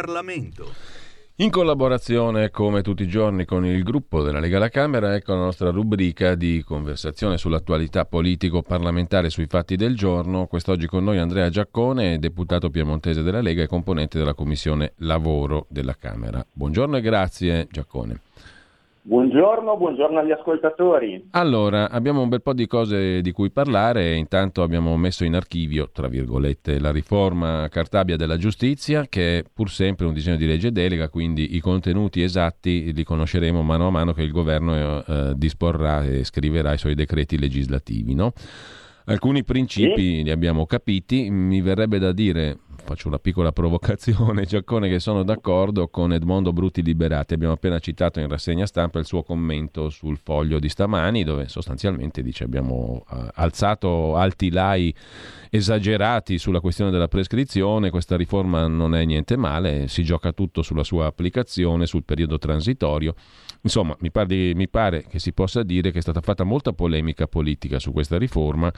[0.00, 0.72] Parlamento.
[1.36, 5.40] In collaborazione, come tutti i giorni, con il gruppo della Lega alla Camera, ecco la
[5.40, 10.46] nostra rubrica di conversazione sull'attualità politico-parlamentare sui fatti del giorno.
[10.46, 15.96] Quest'oggi con noi Andrea Giaccone, deputato piemontese della Lega e componente della Commissione Lavoro della
[15.98, 16.44] Camera.
[16.50, 18.20] Buongiorno e grazie Giaccone.
[19.02, 21.28] Buongiorno, buongiorno agli ascoltatori.
[21.30, 24.14] Allora, abbiamo un bel po' di cose di cui parlare.
[24.14, 29.70] Intanto abbiamo messo in archivio, tra virgolette, la riforma Cartabia della giustizia, che è pur
[29.70, 34.12] sempre un disegno di legge delega, quindi i contenuti esatti li conosceremo mano a mano
[34.12, 38.14] che il governo eh, disporrà e scriverà i suoi decreti legislativi.
[38.14, 38.32] No?
[39.06, 40.22] Alcuni principi sì.
[40.22, 42.58] li abbiamo capiti, mi verrebbe da dire,
[42.90, 47.34] faccio una piccola provocazione, Giaccone, che sono d'accordo con Edmondo Brutti Liberati.
[47.34, 52.20] Abbiamo appena citato in rassegna stampa il suo commento sul foglio di stamani, dove sostanzialmente
[52.20, 54.92] dice abbiamo uh, alzato alti lai
[55.50, 60.84] esagerati sulla questione della prescrizione, questa riforma non è niente male, si gioca tutto sulla
[60.84, 63.14] sua applicazione, sul periodo transitorio.
[63.62, 67.28] Insomma, mi pare, mi pare che si possa dire che è stata fatta molta polemica
[67.28, 68.72] politica su questa riforma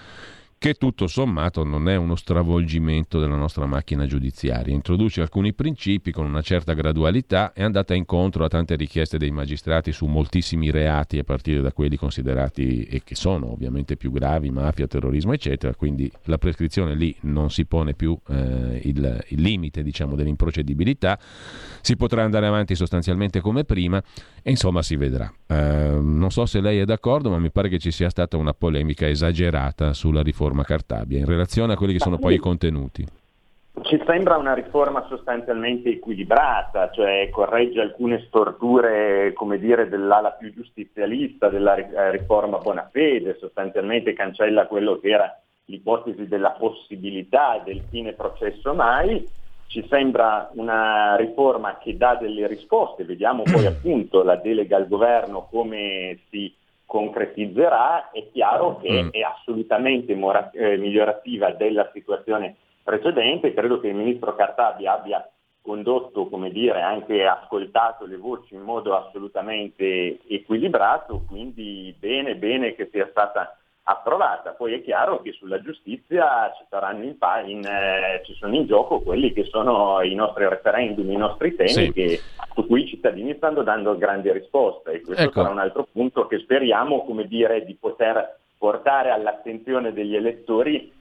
[0.62, 4.72] che tutto sommato non è uno stravolgimento della nostra macchina giudiziaria.
[4.72, 9.90] Introduce alcuni principi con una certa gradualità, è andata incontro a tante richieste dei magistrati
[9.90, 14.86] su moltissimi reati, a partire da quelli considerati e che sono ovviamente più gravi, mafia,
[14.86, 15.74] terrorismo, eccetera.
[15.74, 21.18] Quindi la prescrizione lì non si pone più eh, il, il, limite diciamo, dell'improcedibilità,
[21.80, 24.00] si potrà andare avanti sostanzialmente come prima
[24.40, 25.28] e insomma si vedrà.
[25.48, 28.54] Eh, non so se lei è d'accordo, ma mi pare che ci sia stata una
[28.54, 33.06] polemica esagerata sulla riforma riforma Cartabia in relazione a quelli che sono poi i contenuti?
[33.80, 41.48] Ci sembra una riforma sostanzialmente equilibrata, cioè corregge alcune storture, come dire, dell'ala più giustizialista
[41.48, 48.74] della eh, riforma Bonafede, sostanzialmente cancella quello che era l'ipotesi della possibilità del fine processo
[48.74, 49.26] mai.
[49.68, 55.48] Ci sembra una riforma che dà delle risposte, vediamo poi appunto la delega al governo
[55.50, 56.54] come si
[56.92, 59.08] concretizzerà, è chiaro che mm.
[59.12, 63.54] è assolutamente mora- eh, migliorativa della situazione precedente.
[63.54, 65.26] Credo che il ministro Cartabia abbia
[65.62, 72.90] condotto, come dire, anche ascoltato le voci in modo assolutamente equilibrato, quindi bene, bene che
[72.92, 74.50] sia stata approvata.
[74.50, 76.64] Poi è chiaro che sulla giustizia ci,
[77.00, 81.54] in, in, eh, ci sono in gioco quelli che sono i nostri referendum, i nostri
[81.54, 81.92] temi sì.
[81.92, 82.20] che,
[82.54, 85.40] su cui i cittadini stanno dando grandi risposte e questo ecco.
[85.40, 90.92] sarà un altro punto che speriamo come dire, di poter portare all'attenzione degli elettori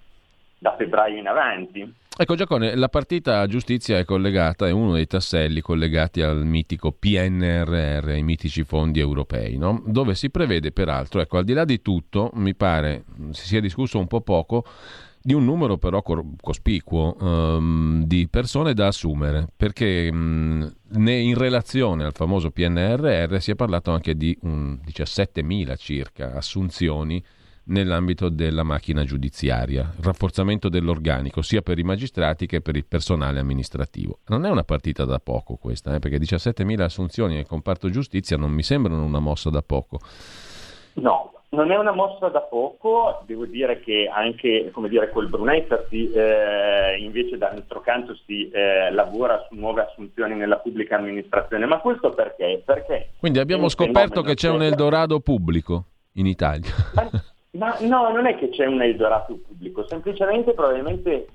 [0.57, 1.94] da febbraio in avanti.
[2.21, 8.09] Ecco Giacone, la partita giustizia è collegata, è uno dei tasselli collegati al mitico PNRR,
[8.09, 9.81] ai mitici fondi europei, no?
[9.88, 13.97] dove si prevede peraltro, ecco, al di là di tutto, mi pare si sia discusso
[13.97, 14.63] un po' poco,
[15.19, 16.03] di un numero però
[16.39, 23.56] cospicuo um, di persone da assumere, perché um, in relazione al famoso PNRR si è
[23.56, 27.23] parlato anche di um, 17.000 circa assunzioni
[27.66, 34.19] nell'ambito della macchina giudiziaria, rafforzamento dell'organico sia per i magistrati che per il personale amministrativo.
[34.28, 38.52] Non è una partita da poco questa, eh, perché 17.000 assunzioni nel comparto giustizia non
[38.52, 40.00] mi sembrano una mossa da poco.
[40.94, 45.84] No, non è una mossa da poco, devo dire che anche come dire, col Brunetta
[45.90, 51.80] si, eh, invece dall'altro canto si eh, lavora su nuove assunzioni nella pubblica amministrazione, ma
[51.80, 52.62] questo perché?
[52.66, 56.72] perché Quindi abbiamo scoperto che c'è un Eldorado pubblico in Italia.
[56.96, 57.10] Ma,
[57.51, 61.27] ma no, non è che c'è un Eldorado pubblico, semplicemente probabilmente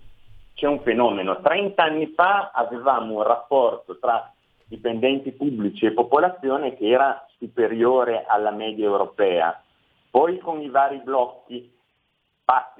[0.54, 1.40] c'è un fenomeno.
[1.40, 4.32] 30 anni fa avevamo un rapporto tra
[4.64, 9.60] dipendenti pubblici e popolazione che era superiore alla media europea
[10.16, 11.74] poi con i vari blocchi,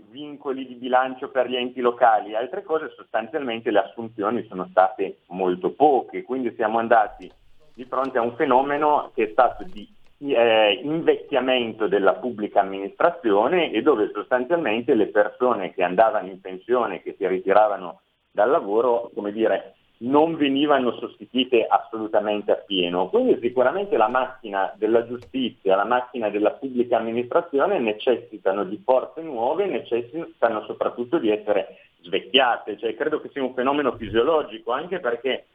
[0.08, 5.18] vincoli di bilancio per gli enti locali e altre cose, sostanzialmente le assunzioni sono state
[5.26, 7.30] molto poche, quindi siamo andati
[7.74, 9.86] di fronte a un fenomeno che è stato di
[10.18, 17.14] eh, invecchiamento della pubblica amministrazione e dove sostanzialmente le persone che andavano in pensione, che
[17.18, 23.08] si ritiravano dal lavoro, come dire, non venivano sostituite assolutamente appieno.
[23.08, 29.66] Quindi sicuramente la macchina della giustizia, la macchina della pubblica amministrazione necessitano di forze nuove,
[29.66, 35.46] necessitano soprattutto di essere svecchiate, cioè, credo che sia un fenomeno fisiologico, anche perché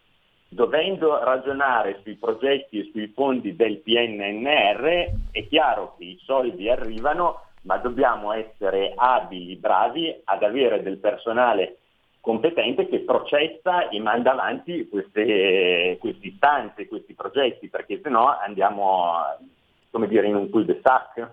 [0.54, 7.44] dovendo ragionare sui progetti e sui fondi del PNNR è chiaro che i soldi arrivano,
[7.62, 11.78] ma dobbiamo essere abili, bravi ad avere del personale
[12.20, 19.24] competente che processa e manda avanti queste, queste istanze, questi progetti, perché se no andiamo
[19.92, 21.32] come dire, in un cul-de-sac.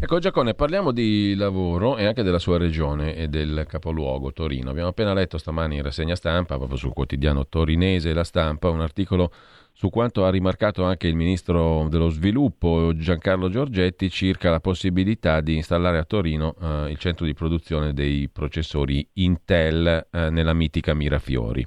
[0.00, 4.70] Ecco Giacone, parliamo di lavoro e anche della sua regione e del capoluogo Torino.
[4.70, 9.30] Abbiamo appena letto stamani in rassegna stampa, proprio sul quotidiano torinese La Stampa, un articolo
[9.76, 15.56] su quanto ha rimarcato anche il ministro dello sviluppo Giancarlo Giorgetti circa la possibilità di
[15.56, 21.66] installare a Torino eh, il centro di produzione dei processori Intel eh, nella mitica Mirafiori.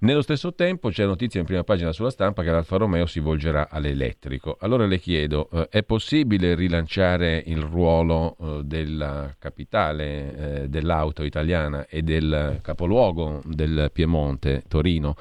[0.00, 3.68] Nello stesso tempo c'è notizia in prima pagina sulla stampa che l'Alfa Romeo si volgerà
[3.70, 4.56] all'elettrico.
[4.58, 11.86] Allora le chiedo, eh, è possibile rilanciare il ruolo eh, della capitale eh, dell'auto italiana
[11.86, 15.14] e del capoluogo del Piemonte, Torino?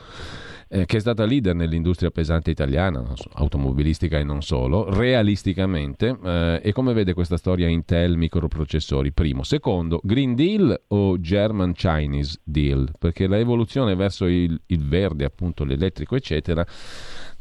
[0.73, 3.03] Eh, che è stata leader nell'industria pesante italiana,
[3.33, 9.11] automobilistica e non solo, realisticamente, eh, e come vede questa storia Intel microprocessori?
[9.11, 9.43] Primo.
[9.43, 12.91] Secondo, Green Deal o German Chinese Deal?
[12.97, 16.65] Perché la evoluzione verso il, il verde, appunto l'elettrico, eccetera,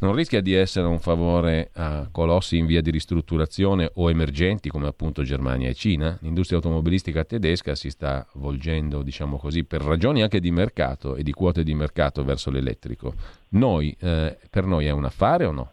[0.03, 4.89] non rischia di essere un favore a colossi in via di ristrutturazione o emergenti come
[4.89, 6.19] appunto Germania e Cina?
[6.23, 11.33] L'industria automobilistica tedesca si sta volgendo, diciamo così, per ragioni anche di mercato e di
[11.33, 13.15] quote di mercato verso l'elettrico.
[13.51, 15.71] Noi, eh, per noi è un affare o no?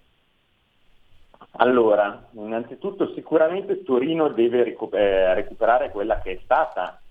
[1.54, 7.02] Allora, innanzitutto sicuramente Torino deve recu- eh, recuperare quella che è stata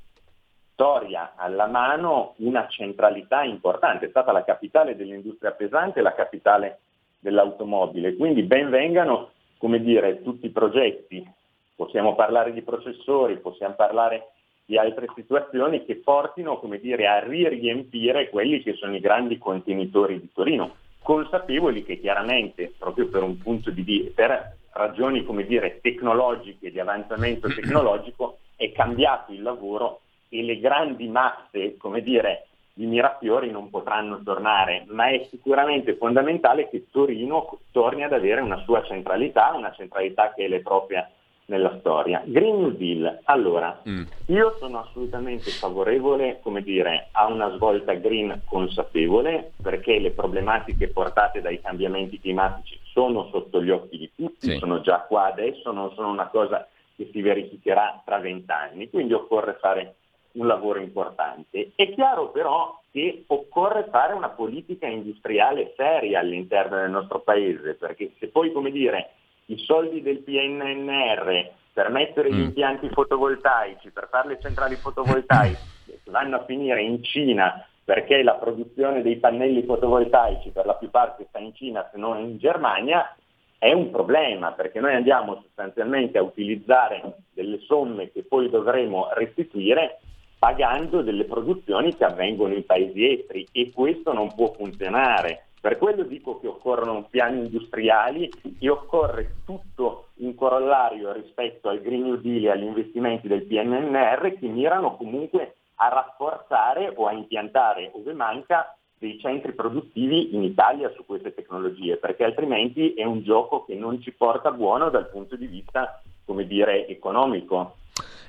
[0.72, 6.78] storia alla mano una centralità importante, è stata la capitale dell'industria pesante, la capitale
[7.18, 8.16] dell'automobile.
[8.16, 11.26] Quindi ben vengano, come dire, tutti i progetti.
[11.74, 14.30] Possiamo parlare di processori, possiamo parlare
[14.64, 20.20] di altre situazioni che portino, come dire, a riempire quelli che sono i grandi contenitori
[20.20, 26.70] di Torino, consapevoli che chiaramente, proprio per un punto di per ragioni, come dire, tecnologiche,
[26.70, 32.47] di avanzamento tecnologico, è cambiato il lavoro e le grandi masse, come dire,
[32.78, 38.58] i Mirafiori non potranno tornare, ma è sicuramente fondamentale che Torino torni ad avere una
[38.58, 41.08] sua centralità, una centralità che è le propria
[41.46, 42.22] nella storia.
[42.24, 44.02] Green New Deal, allora, mm.
[44.26, 51.40] io sono assolutamente favorevole, come dire, a una svolta green consapevole, perché le problematiche portate
[51.40, 54.58] dai cambiamenti climatici sono sotto gli occhi di tutti, sì.
[54.58, 59.56] sono già qua adesso, non sono una cosa che si verificherà tra vent'anni, quindi occorre
[59.58, 59.94] fare
[60.32, 61.72] un lavoro importante.
[61.74, 68.12] È chiaro però che occorre fare una politica industriale seria all'interno del nostro paese, perché
[68.18, 69.10] se poi, come dire,
[69.46, 72.44] i soldi del PNNR per mettere gli mm.
[72.44, 75.58] impianti fotovoltaici, per fare le centrali fotovoltaiche,
[76.10, 81.24] vanno a finire in Cina perché la produzione dei pannelli fotovoltaici per la più parte
[81.28, 83.16] sta in Cina se non in Germania,
[83.58, 90.00] è un problema perché noi andiamo sostanzialmente a utilizzare delle somme che poi dovremo restituire
[90.38, 95.48] pagando delle produzioni che avvengono in paesi esteri e questo non può funzionare.
[95.60, 98.30] Per quello dico che occorrono piani industriali
[98.60, 104.38] e occorre tutto un corollario rispetto al Green New Deal e agli investimenti del PNNR
[104.38, 110.90] che mirano comunque a rafforzare o a impiantare, ove manca, dei centri produttivi in Italia
[110.94, 115.36] su queste tecnologie, perché altrimenti è un gioco che non ci porta buono dal punto
[115.36, 117.76] di vista, come dire, economico.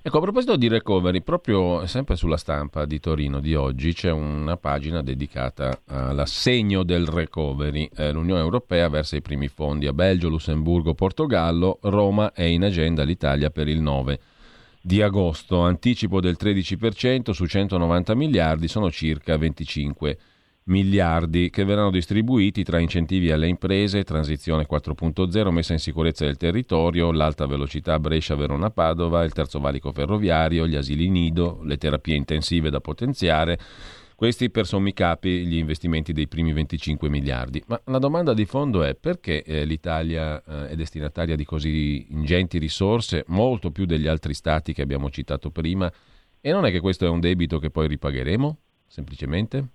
[0.01, 4.55] Ecco, a proposito di recovery, proprio sempre sulla stampa di Torino di oggi c'è una
[4.55, 7.89] pagina dedicata all'assegno del recovery.
[7.93, 13.03] Eh, L'Unione Europea versa i primi fondi a Belgio, Lussemburgo, Portogallo, Roma è in agenda
[13.03, 14.19] l'Italia per il 9
[14.79, 15.59] di agosto.
[15.59, 20.28] Anticipo del 13% su 190 miliardi, sono circa 25 miliardi
[21.49, 27.47] che verranno distribuiti tra incentivi alle imprese, transizione 4.0, messa in sicurezza del territorio, l'alta
[27.47, 33.57] velocità Brescia-Verona-Padova, il terzo valico ferroviario, gli asili nido, le terapie intensive da potenziare.
[34.13, 37.63] Questi per sommi capi gli investimenti dei primi 25 miliardi.
[37.65, 42.59] Ma la domanda di fondo è perché eh, l'Italia eh, è destinataria di così ingenti
[42.59, 45.91] risorse, molto più degli altri stati che abbiamo citato prima,
[46.39, 49.69] e non è che questo è un debito che poi ripagheremo, semplicemente?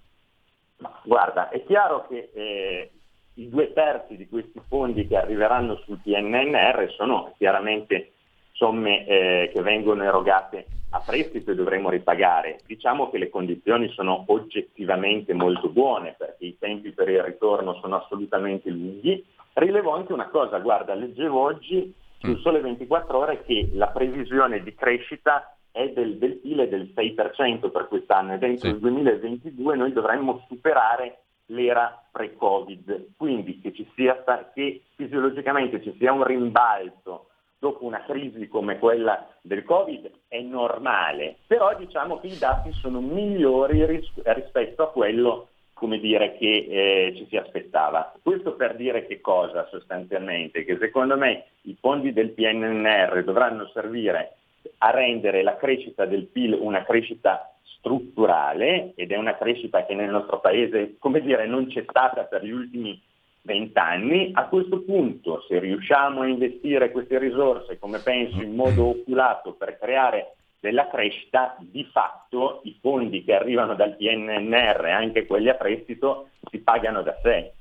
[1.05, 2.91] Guarda, è chiaro che eh,
[3.35, 8.13] i due terzi di questi fondi che arriveranno sul PNNR sono chiaramente
[8.53, 12.61] somme eh, che vengono erogate a prestito e dovremo ripagare.
[12.67, 17.97] Diciamo che le condizioni sono oggettivamente molto buone perché i tempi per il ritorno sono
[17.97, 19.25] assolutamente lunghi.
[19.55, 21.93] Rilevo anche una cosa, guarda, leggevo oggi
[22.25, 22.41] sul.
[22.41, 27.89] Sole 24 ore che la previsione di crescita è del, del PIL del 6% per
[27.89, 28.75] quest'anno e dentro sì.
[28.75, 34.23] il 2022 noi dovremmo superare l'era pre-Covid, quindi che, ci sia,
[34.55, 37.29] che fisiologicamente ci sia un rimbalzo
[37.59, 43.01] dopo una crisi come quella del Covid è normale, però diciamo che i dati sono
[43.01, 45.49] migliori ris- rispetto a quello
[45.85, 48.15] come dire, che eh, ci si aspettava.
[48.23, 50.65] Questo per dire che cosa sostanzialmente?
[50.65, 54.37] Che secondo me i fondi del PNNR dovranno servire
[54.79, 60.09] a rendere la crescita del PIL una crescita strutturale ed è una crescita che nel
[60.09, 62.99] nostro paese, come dire, non c'è stata per gli ultimi
[63.43, 64.31] vent'anni.
[64.33, 69.77] A questo punto, se riusciamo a investire queste risorse, come penso, in modo oculato per
[69.79, 76.31] creare della crescita, di fatto i fondi che arrivano dal PNNR, anche quelli a prestito,
[76.51, 77.53] si pagano da sé.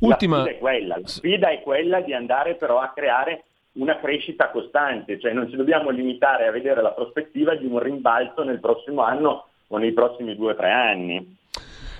[0.00, 0.36] Ultima...
[0.36, 3.44] La sfida è quella, la sfida è quella di andare però a creare
[3.78, 8.44] una crescita costante, cioè non ci dobbiamo limitare a vedere la prospettiva di un rimbalzo
[8.44, 11.36] nel prossimo anno o nei prossimi due o tre anni.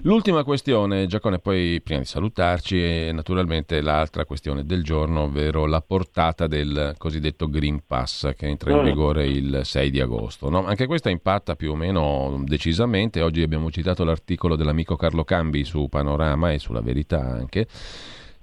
[0.03, 5.81] L'ultima questione, Giacone, poi prima di salutarci, è naturalmente l'altra questione del giorno, ovvero la
[5.81, 8.85] portata del cosiddetto Green Pass che entra in mm.
[8.85, 10.49] vigore il 6 di agosto.
[10.51, 10.65] No?
[10.65, 13.23] Anche questa impatta più o meno decisamente.
[13.23, 17.67] Oggi abbiamo citato l'articolo dell'amico Carlo Cambi su Panorama e sulla verità anche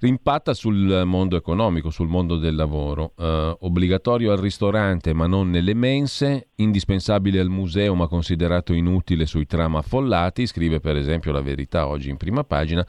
[0.00, 3.12] impatta sul mondo economico, sul mondo del lavoro.
[3.16, 9.46] Eh, obbligatorio al ristorante ma non nelle mense, indispensabile al museo ma considerato inutile sui
[9.46, 12.86] tram affollati, scrive per esempio la verità oggi in prima pagina.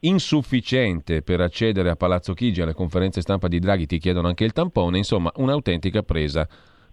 [0.00, 4.52] Insufficiente per accedere a Palazzo Chigi alle conferenze stampa di Draghi, ti chiedono anche il
[4.52, 6.48] tampone, insomma un'autentica presa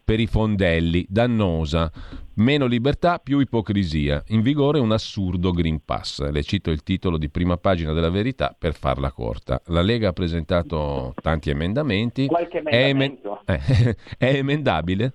[0.06, 1.92] per i fondelli, dannosa.
[2.36, 4.24] Meno libertà, più ipocrisia.
[4.28, 6.30] In vigore un assurdo Green Pass.
[6.30, 9.60] Le cito il titolo di prima pagina della verità per farla corta.
[9.68, 12.28] La Lega ha presentato tanti emendamenti.
[12.28, 13.42] Qualche emendamento.
[13.46, 15.12] È, em- è emendabile?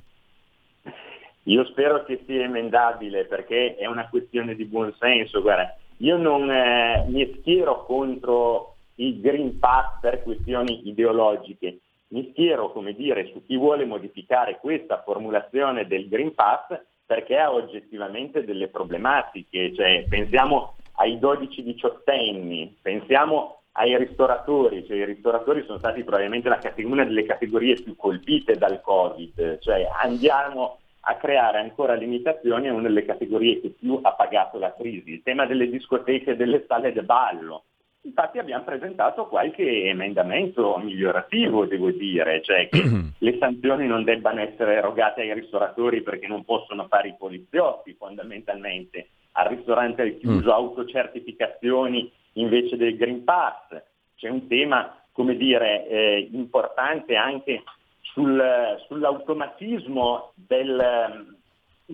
[1.44, 5.40] Io spero che sia emendabile perché è una questione di buonsenso.
[5.40, 11.78] Guarda, io non eh, mi schiero contro il Green Pass per questioni ideologiche
[12.10, 17.52] mi schiero, come dire, su chi vuole modificare questa formulazione del Green Pass perché ha
[17.52, 25.78] oggettivamente delle problematiche, cioè, pensiamo ai 12-18 anni, pensiamo ai ristoratori, cioè, i ristoratori sono
[25.78, 26.48] stati probabilmente
[26.84, 32.82] una delle categorie più colpite dal Covid, cioè andiamo a creare ancora limitazioni a una
[32.82, 36.92] delle categorie che più ha pagato la crisi, il tema delle discoteche e delle sale
[36.92, 37.64] de ballo,
[38.02, 42.82] Infatti abbiamo presentato qualche emendamento migliorativo, devo dire, cioè che
[43.18, 49.08] le sanzioni non debbano essere erogate ai ristoratori perché non possono fare i poliziotti fondamentalmente,
[49.32, 50.52] al ristorante al chiuso mm.
[50.52, 53.82] autocertificazioni invece del Green Pass.
[54.16, 57.62] C'è un tema, come dire, eh, importante anche
[58.00, 58.42] sul,
[58.86, 61.38] sull'automatismo del,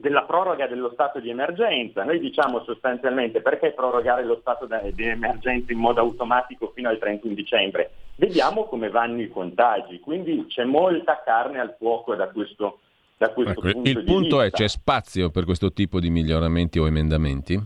[0.01, 2.05] della proroga dello stato di emergenza.
[2.05, 7.35] Noi diciamo sostanzialmente perché prorogare lo stato di emergenza in modo automatico fino al 31
[7.35, 7.91] dicembre.
[8.17, 12.81] Vediamo come vanno i contagi, quindi c'è molta carne al fuoco da questo
[13.19, 14.45] da questo ecco, punto il punto vista.
[14.45, 17.59] è c'è spazio per questo tipo di miglioramenti o emendamenti?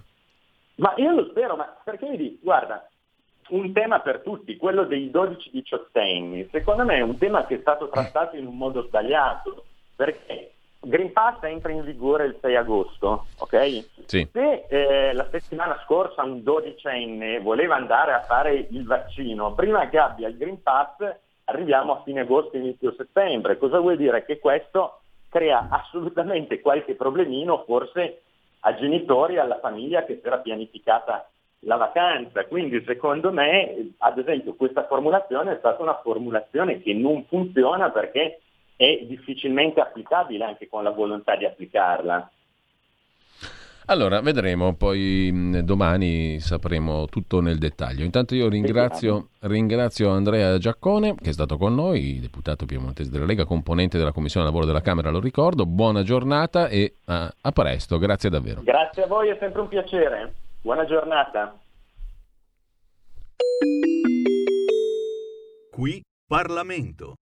[0.76, 2.88] Ma io lo spero, ma perché mi dici, guarda,
[3.48, 7.60] un tema per tutti, quello dei 12-18 anni, secondo me è un tema che è
[7.60, 9.64] stato trattato in un modo sbagliato,
[9.96, 13.84] perché Green Pass entra in vigore il 6 agosto, ok?
[14.06, 14.26] Sì.
[14.32, 19.98] Se eh, la settimana scorsa un dodicenne voleva andare a fare il vaccino, prima che
[19.98, 20.96] abbia il Green Pass
[21.44, 23.58] arriviamo a fine agosto, inizio settembre.
[23.58, 24.24] Cosa vuol dire?
[24.24, 28.22] Che questo crea assolutamente qualche problemino forse
[28.60, 31.28] a genitori e alla famiglia che si era pianificata
[31.60, 32.46] la vacanza.
[32.46, 38.40] Quindi secondo me, ad esempio, questa formulazione è stata una formulazione che non funziona perché
[38.80, 42.30] è difficilmente applicabile anche con la volontà di applicarla.
[43.86, 48.04] Allora, vedremo, poi mh, domani sapremo tutto nel dettaglio.
[48.04, 53.44] Intanto io ringrazio, ringrazio, Andrea Giaccone, che è stato con noi, deputato piemontese della Lega,
[53.44, 55.66] componente della Commissione Lavoro della Camera, lo ricordo.
[55.66, 58.62] Buona giornata e a, a presto, grazie davvero.
[58.62, 60.32] Grazie a voi, è sempre un piacere.
[60.62, 61.54] Buona giornata.
[65.70, 67.16] Qui Parlamento.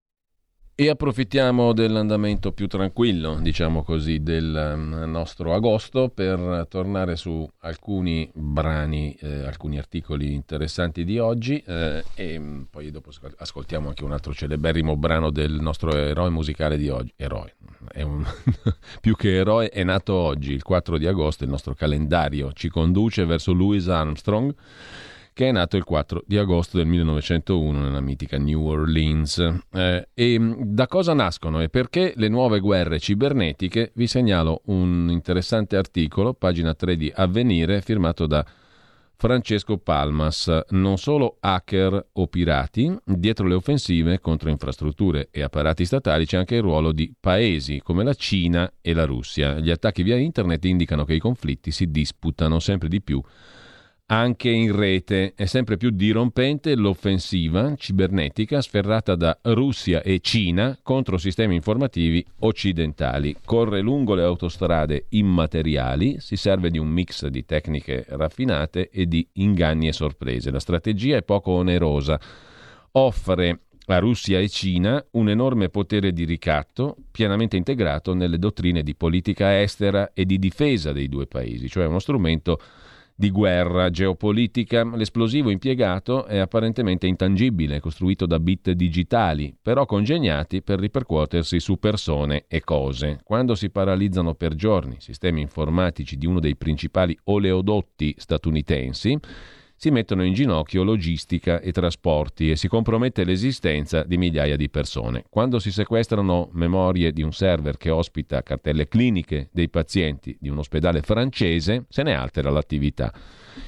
[0.79, 8.31] E approfittiamo dell'andamento più tranquillo, diciamo così, del um, nostro agosto per tornare su alcuni
[8.35, 14.13] brani, eh, alcuni articoli interessanti di oggi eh, e mm, poi dopo ascoltiamo anche un
[14.13, 17.11] altro celeberrimo brano del nostro eroe musicale di oggi.
[17.17, 17.55] Eroe,
[18.03, 18.23] un,
[19.01, 23.25] più che eroe, è nato oggi, il 4 di agosto, il nostro calendario ci conduce
[23.25, 24.55] verso Louis Armstrong
[25.37, 29.37] che è nato il 4 di agosto del 1901 nella mitica New Orleans.
[29.71, 33.93] Eh, e da cosa nascono e perché le nuove guerre cibernetiche?
[33.95, 38.43] Vi segnalo un interessante articolo, pagina 3 di Avvenire, firmato da
[39.15, 40.63] Francesco Palmas.
[40.71, 46.55] Non solo hacker o pirati, dietro le offensive contro infrastrutture e apparati statali c'è anche
[46.55, 49.59] il ruolo di paesi come la Cina e la Russia.
[49.59, 53.23] Gli attacchi via internet indicano che i conflitti si disputano sempre di più
[54.07, 55.33] anche in rete.
[55.35, 63.37] È sempre più dirompente l'offensiva cibernetica sferrata da Russia e Cina contro sistemi informativi occidentali.
[63.45, 69.27] Corre lungo le autostrade immateriali, si serve di un mix di tecniche raffinate e di
[69.35, 70.51] inganni e sorprese.
[70.51, 72.21] La strategia è poco onerosa.
[72.93, 78.97] Offre a Russia e Cina un enorme potere di ricatto pienamente integrato nelle dottrine di
[78.97, 82.61] politica estera e di difesa dei due paesi, cioè uno strumento
[83.17, 84.85] di guerra geopolitica.
[84.95, 92.45] L'esplosivo impiegato è apparentemente intangibile, costruito da bit digitali, però congegnati per ripercuotersi su persone
[92.47, 93.21] e cose.
[93.25, 99.19] Quando si paralizzano per giorni sistemi informatici di uno dei principali oleodotti statunitensi,
[99.77, 105.25] si mettono in ginocchio logistica e trasporti e si compromette l'esistenza di migliaia di persone.
[105.29, 110.59] Quando si sequestrano memorie di un server che ospita cartelle cliniche dei pazienti di un
[110.59, 113.13] ospedale francese, se ne altera l'attività.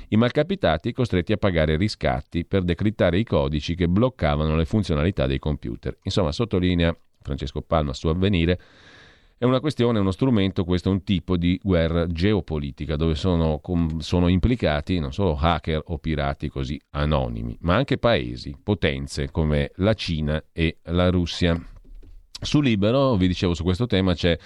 [0.08, 5.38] I malcapitati costretti a pagare riscatti per decrittare i codici che bloccavano le funzionalità dei
[5.38, 5.96] computer.
[6.02, 8.58] Insomma, sottolinea Francesco Palma su avvenire
[9.38, 13.60] è una questione, uno strumento, questo è un tipo di guerra geopolitica dove sono,
[13.98, 19.94] sono, implicati non solo hacker o pirati così anonimi, ma anche paesi, potenze come la
[19.94, 21.56] Cina e la Russia.
[22.40, 24.36] Su Libero, vi dicevo su questo tema, c'è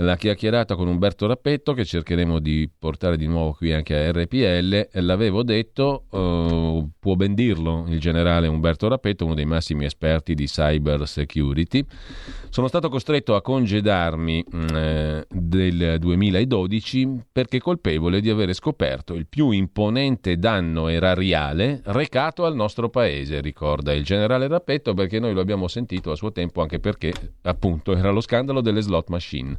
[0.00, 4.88] la chiacchierata con Umberto Rappetto che cercheremo di portare di nuovo qui anche a RPL.
[5.00, 10.46] L'avevo detto, uh, può ben dirlo il generale Umberto Rappetto, uno dei massimi esperti di
[10.46, 11.84] cyber security.
[12.50, 19.50] Sono stato costretto a congedarmi eh, del 2012 perché colpevole di avere scoperto il più
[19.50, 25.68] imponente danno erariale recato al nostro paese, ricorda il generale Rappetto, perché noi lo abbiamo
[25.68, 29.56] sentito a suo tempo anche perché appunto era lo scandalo delle slot machine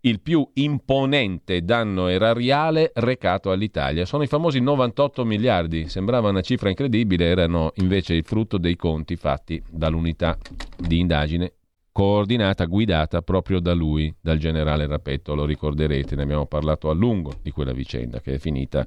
[0.00, 4.04] il più imponente danno erariale recato all'Italia.
[4.04, 9.16] Sono i famosi 98 miliardi, sembrava una cifra incredibile, erano invece il frutto dei conti
[9.16, 10.36] fatti dall'unità
[10.76, 11.52] di indagine
[11.96, 17.32] coordinata, guidata proprio da lui, dal generale Rapetto, lo ricorderete, ne abbiamo parlato a lungo
[17.40, 18.84] di quella vicenda che è finita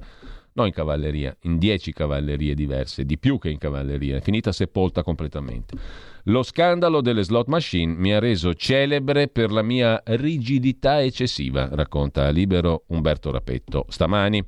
[0.54, 5.02] non in cavalleria, in dieci cavallerie diverse, di più che in cavalleria, è finita sepolta
[5.02, 5.76] completamente.
[6.24, 12.26] Lo scandalo delle slot machine mi ha reso celebre per la mia rigidità eccessiva, racconta
[12.26, 13.86] a libero Umberto Rapetto.
[13.88, 14.44] Stamani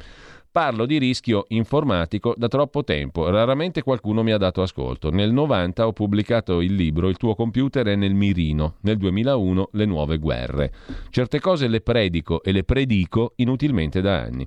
[0.52, 5.08] Parlo di rischio informatico da troppo tempo, raramente qualcuno mi ha dato ascolto.
[5.10, 9.86] Nel 90 ho pubblicato il libro Il tuo computer è nel mirino, nel 2001 Le
[9.86, 10.70] nuove guerre.
[11.08, 14.46] Certe cose le predico e le predico inutilmente da anni.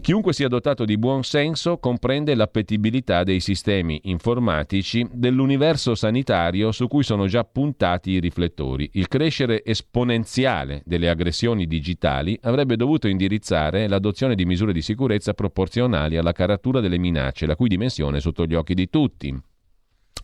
[0.00, 7.04] Chiunque sia dotato di buon senso comprende l'appetibilità dei sistemi informatici dell'universo sanitario su cui
[7.04, 8.90] sono già puntati i riflettori.
[8.94, 15.34] Il crescere esponenziale delle aggressioni digitali avrebbe dovuto indirizzare l'adozione di misure di sicurezza sicurezza
[15.34, 19.36] proporzionali alla caratura delle minacce, la cui dimensione è sotto gli occhi di tutti.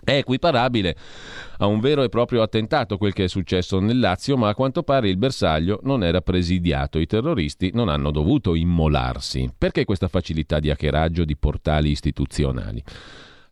[0.03, 0.97] È equiparabile
[1.59, 4.83] a un vero e proprio attentato quel che è successo nel Lazio, ma a quanto
[4.83, 6.99] pare il bersaglio non era presidiato.
[6.99, 9.51] I terroristi non hanno dovuto immolarsi.
[9.57, 12.83] Perché questa facilità di hackeraggio di portali istituzionali?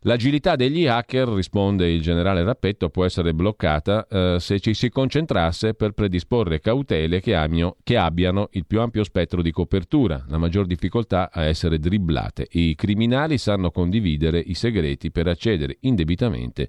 [0.05, 5.75] L'agilità degli hacker, risponde il generale Rappetto, può essere bloccata eh, se ci si concentrasse
[5.75, 10.65] per predisporre cautele che, amio, che abbiano il più ampio spettro di copertura, la maggior
[10.65, 12.47] difficoltà a essere dribblate.
[12.51, 16.67] I criminali sanno condividere i segreti per accedere indebitamente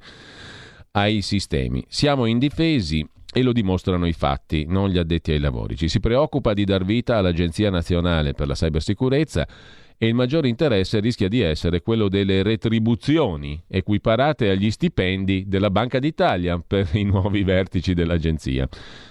[0.93, 1.85] ai sistemi.
[1.89, 5.77] Siamo indifesi e lo dimostrano i fatti, non gli addetti ai lavori.
[5.77, 9.45] Ci si preoccupa di dar vita all'Agenzia Nazionale per la Cybersicurezza
[9.97, 15.99] e il maggiore interesse rischia di essere quello delle retribuzioni equiparate agli stipendi della Banca
[15.99, 18.69] d'Italia per i nuovi vertici dell'agenzia.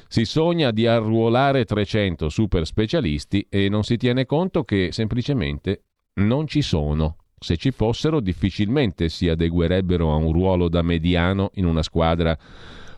[0.07, 5.83] Si sogna di arruolare 300 super specialisti e non si tiene conto che semplicemente
[6.15, 7.17] non ci sono.
[7.39, 12.37] Se ci fossero difficilmente si adeguerebbero a un ruolo da mediano in una squadra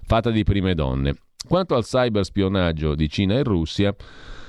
[0.04, 1.16] fatta di prime donne.
[1.48, 3.96] Quanto al cyberspionaggio di Cina e Russia,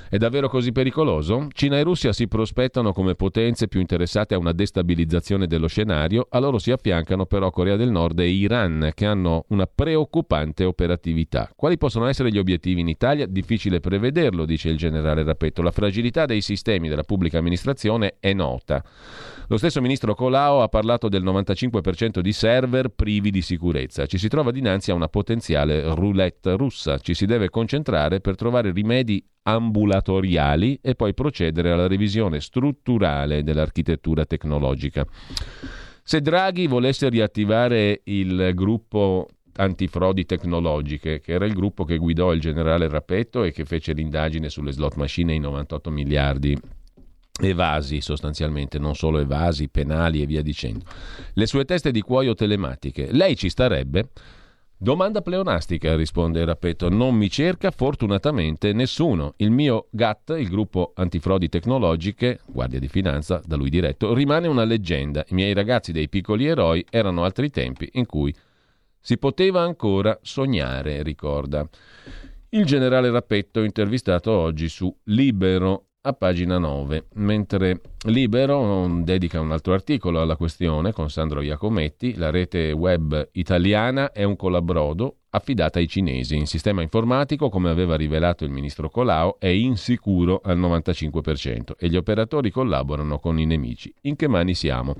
[0.08, 1.48] è davvero così pericoloso?
[1.52, 6.38] Cina e Russia si prospettano come potenze più interessate a una destabilizzazione dello scenario, a
[6.38, 11.50] loro si affiancano però Corea del Nord e Iran, che hanno una preoccupante operatività.
[11.56, 13.26] Quali possono essere gli obiettivi in Italia?
[13.26, 15.62] Difficile prevederlo, dice il generale Rappetto.
[15.62, 18.84] La fragilità dei sistemi della pubblica amministrazione è nota.
[19.48, 24.06] Lo stesso ministro Colao ha parlato del 95% di server privi di sicurezza.
[24.06, 26.98] Ci si trova dinanzi a una potenziale roulette russa.
[26.98, 34.24] Ci si deve concentrare per trovare rimedi ambulatoriali e poi procedere alla revisione strutturale dell'architettura
[34.24, 35.06] tecnologica.
[36.02, 42.40] Se Draghi volesse riattivare il gruppo antifrodi tecnologiche, che era il gruppo che guidò il
[42.40, 46.56] generale Rapetto e che fece l'indagine sulle slot machine e i 98 miliardi
[47.40, 50.84] evasi sostanzialmente, non solo evasi, penali e via dicendo.
[51.34, 54.10] Le sue teste di cuoio telematiche, lei ci starebbe?
[54.78, 56.90] Domanda pleonastica, risponde Rappetto.
[56.90, 59.32] Non mi cerca fortunatamente nessuno.
[59.38, 64.64] Il mio GAT, il gruppo antifrodi tecnologiche, Guardia di Finanza, da lui diretto, rimane una
[64.64, 65.24] leggenda.
[65.28, 68.34] I miei ragazzi dei piccoli eroi erano altri tempi in cui
[69.00, 71.66] si poteva ancora sognare, ricorda.
[72.50, 79.72] Il generale Rappetto intervistato oggi su Libero a pagina 9, mentre Libero dedica un altro
[79.72, 85.88] articolo alla questione con Sandro Iacometti, la rete web italiana è un colabrodo affidata ai
[85.88, 86.36] cinesi.
[86.36, 91.96] In sistema informatico, come aveva rivelato il ministro Colau, è insicuro al 95% e gli
[91.96, 93.92] operatori collaborano con i nemici.
[94.02, 94.94] In che mani siamo?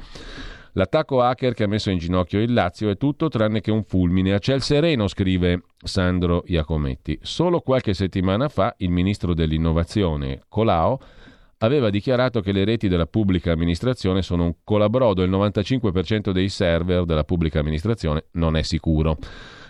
[0.77, 4.35] L'attacco hacker che ha messo in ginocchio il Lazio è tutto tranne che un fulmine.
[4.35, 7.19] A ciel sereno, scrive Sandro Iacometti.
[7.23, 11.01] Solo qualche settimana fa il ministro dell'innovazione, Colao,
[11.59, 17.07] aveva dichiarato che le reti della pubblica amministrazione sono un colabrodo, il 95% dei server
[17.07, 19.17] della pubblica amministrazione non è sicuro.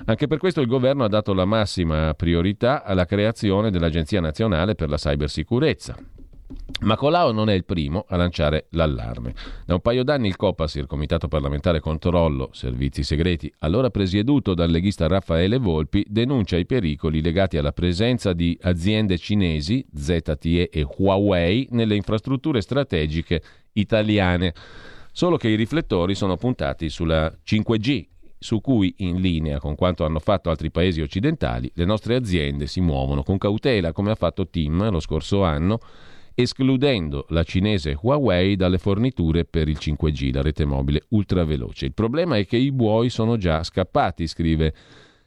[0.07, 4.89] Anche per questo il governo ha dato la massima priorità alla creazione dell'Agenzia nazionale per
[4.89, 5.97] la cybersicurezza.
[6.83, 9.35] Ma Colau non è il primo a lanciare l'allarme.
[9.65, 14.71] Da un paio d'anni il COPAS, il Comitato parlamentare controllo servizi segreti, allora presieduto dal
[14.71, 21.69] leghista Raffaele Volpi, denuncia i pericoli legati alla presenza di aziende cinesi, ZTE e Huawei,
[21.71, 24.55] nelle infrastrutture strategiche italiane.
[25.13, 28.07] Solo che i riflettori sono puntati sulla 5G,
[28.39, 32.81] su cui, in linea con quanto hanno fatto altri paesi occidentali, le nostre aziende si
[32.81, 35.81] muovono con cautela, come ha fatto Tim lo scorso anno
[36.39, 41.87] escludendo la cinese Huawei dalle forniture per il 5G, la rete mobile ultraveloce.
[41.87, 44.75] Il problema è che i buoi sono già scappati, scrive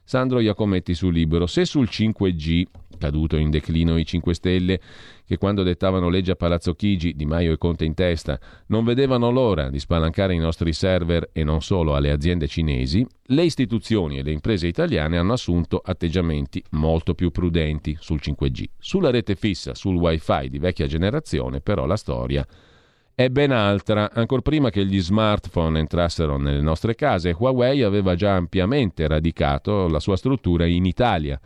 [0.09, 1.45] Sandro Iacometti su Libero.
[1.45, 2.63] Se sul 5G,
[2.97, 4.79] caduto in declino i 5 Stelle,
[5.23, 9.29] che quando dettavano legge a Palazzo Chigi, Di Maio e Conte in testa, non vedevano
[9.29, 14.23] l'ora di spalancare i nostri server e non solo alle aziende cinesi, le istituzioni e
[14.23, 18.63] le imprese italiane hanno assunto atteggiamenti molto più prudenti sul 5G.
[18.79, 22.68] Sulla rete fissa, sul wifi di vecchia generazione, però la storia è
[23.27, 24.09] ben altra.
[24.13, 29.99] Ancora prima che gli smartphone entrassero nelle nostre case, Huawei aveva già ampiamente radicato la
[29.99, 31.39] sua struttura in Italia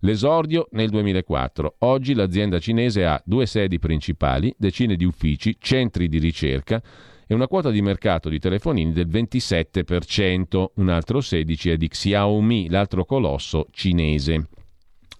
[0.00, 1.76] L'esordio nel 2004.
[1.80, 6.80] Oggi l'azienda cinese ha due sedi principali, decine di uffici, centri di ricerca
[7.26, 12.68] e una quota di mercato di telefonini del 27%, un altro 16% è di Xiaomi,
[12.70, 14.48] l'altro colosso cinese.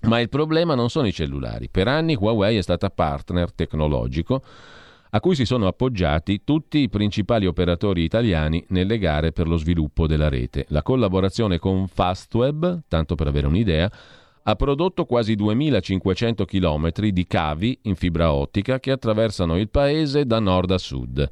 [0.03, 1.68] Ma il problema non sono i cellulari.
[1.68, 4.42] Per anni Huawei è stata partner tecnologico
[5.11, 10.07] a cui si sono appoggiati tutti i principali operatori italiani nelle gare per lo sviluppo
[10.07, 10.66] della rete.
[10.68, 13.90] La collaborazione con Fastweb, tanto per avere un'idea,
[14.42, 20.38] ha prodotto quasi 2500 km di cavi in fibra ottica che attraversano il paese da
[20.38, 21.31] nord a sud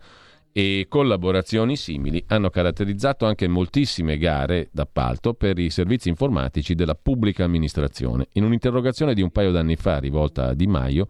[0.56, 7.44] e collaborazioni simili hanno caratterizzato anche moltissime gare d'appalto per i servizi informatici della pubblica
[7.44, 8.28] amministrazione.
[8.32, 11.08] In un'interrogazione di un paio d'anni fa rivolta a Di Maio,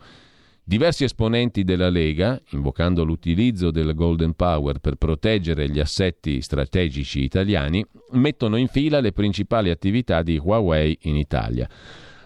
[0.69, 7.87] diversi esponenti della Lega, invocando l'utilizzo del Golden Power per proteggere gli assetti strategici italiani,
[8.13, 11.69] mettono in fila le principali attività di Huawei in Italia.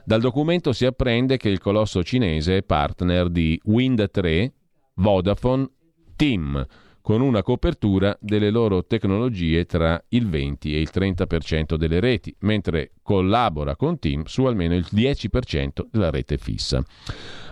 [0.07, 4.53] Dal documento si apprende che il colosso cinese è partner di Wind 3,
[4.95, 5.69] Vodafone,
[6.17, 6.67] TIM,
[7.03, 12.93] con una copertura delle loro tecnologie tra il 20 e il 30% delle reti, mentre
[13.03, 16.83] collabora con Team su almeno il 10% della rete fissa.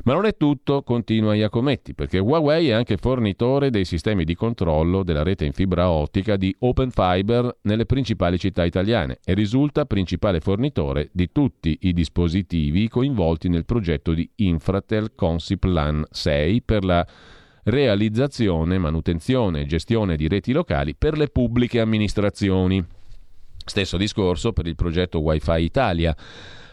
[0.04, 5.02] Ma non è tutto, continua Iacometti, perché Huawei è anche fornitore dei sistemi di controllo
[5.02, 10.40] della rete in fibra ottica di Open Fiber nelle principali città italiane e risulta principale
[10.40, 17.06] fornitore di tutti i dispositivi coinvolti nel progetto di Infratel Consip LAN 6 per la
[17.68, 22.82] realizzazione, manutenzione e gestione di reti locali per le pubbliche amministrazioni.
[23.64, 26.16] Stesso discorso per il progetto Wi-Fi Italia,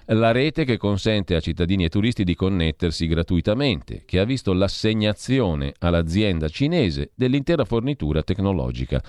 [0.09, 5.73] la rete che consente a cittadini e turisti di connettersi gratuitamente, che ha visto l'assegnazione
[5.79, 9.03] all'azienda cinese dell'intera fornitura tecnologica.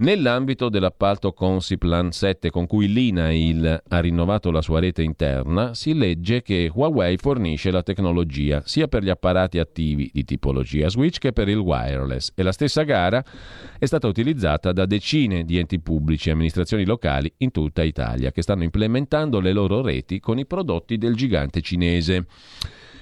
[0.00, 6.40] Nell'ambito dell'appalto Consiplan 7 con cui l'INAIL ha rinnovato la sua rete interna, si legge
[6.40, 11.48] che Huawei fornisce la tecnologia sia per gli apparati attivi di tipologia switch che per
[11.48, 13.24] il wireless e la stessa gara
[13.76, 18.42] è stata utilizzata da decine di enti pubblici e amministrazioni locali in tutta Italia che
[18.42, 22.24] stanno implementando le loro reti con i prodotti del gigante cinese.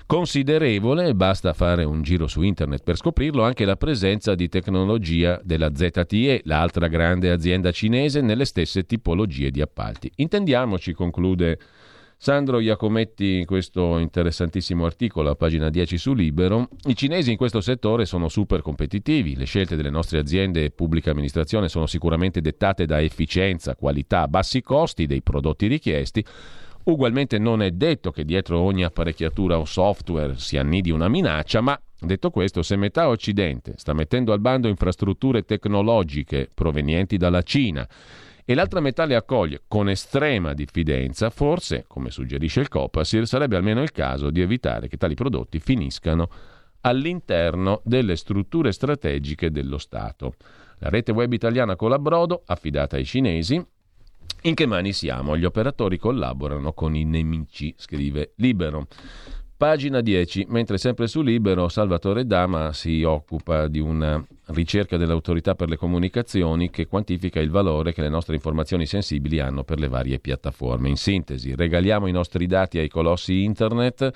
[0.06, 5.74] Considerevole, basta fare un giro su internet per scoprirlo, anche la presenza di tecnologia della
[5.74, 10.08] ZTE, l'altra grande azienda cinese, nelle stesse tipologie di appalti.
[10.14, 11.58] Intendiamoci, conclude
[12.16, 17.60] Sandro Iacometti in questo interessantissimo articolo a pagina 10 su Libero, i cinesi in questo
[17.60, 22.86] settore sono super competitivi, le scelte delle nostre aziende e pubblica amministrazione sono sicuramente dettate
[22.86, 26.24] da efficienza, qualità, bassi costi dei prodotti richiesti,
[26.86, 31.76] Ugualmente non è detto che dietro ogni apparecchiatura o software si annidi una minaccia, ma
[31.98, 37.88] detto questo, se metà Occidente sta mettendo al bando infrastrutture tecnologiche provenienti dalla Cina
[38.44, 43.82] e l'altra metà le accoglie con estrema diffidenza, forse, come suggerisce il Copasir, sarebbe almeno
[43.82, 46.28] il caso di evitare che tali prodotti finiscano
[46.82, 50.34] all'interno delle strutture strategiche dello Stato.
[50.78, 53.60] La rete web italiana con la Brodo, affidata ai cinesi,
[54.42, 55.36] in che mani siamo?
[55.36, 58.86] Gli operatori collaborano con i nemici, scrive Libero.
[59.58, 65.70] Pagina 10, mentre sempre su Libero Salvatore Dama si occupa di una ricerca dell'autorità per
[65.70, 70.18] le comunicazioni che quantifica il valore che le nostre informazioni sensibili hanno per le varie
[70.18, 70.90] piattaforme.
[70.90, 74.10] In sintesi, regaliamo i nostri dati ai colossi internet,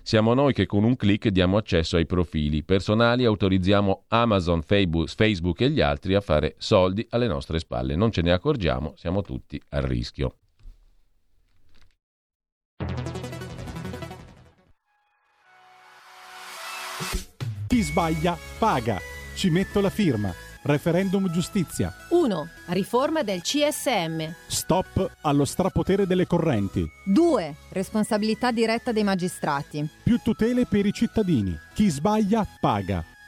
[0.00, 5.68] siamo noi che con un clic diamo accesso ai profili personali, autorizziamo Amazon, Facebook e
[5.68, 7.96] gli altri a fare soldi alle nostre spalle.
[7.96, 10.36] Non ce ne accorgiamo, siamo tutti a rischio.
[17.80, 19.00] Chi sbaglia paga.
[19.34, 20.30] Ci metto la firma.
[20.64, 21.90] Referendum giustizia.
[22.10, 22.48] 1.
[22.66, 24.30] Riforma del CSM.
[24.48, 26.86] Stop allo strapotere delle correnti.
[27.06, 27.54] 2.
[27.70, 29.88] Responsabilità diretta dei magistrati.
[30.02, 31.58] Più tutele per i cittadini.
[31.72, 33.02] Chi sbaglia paga.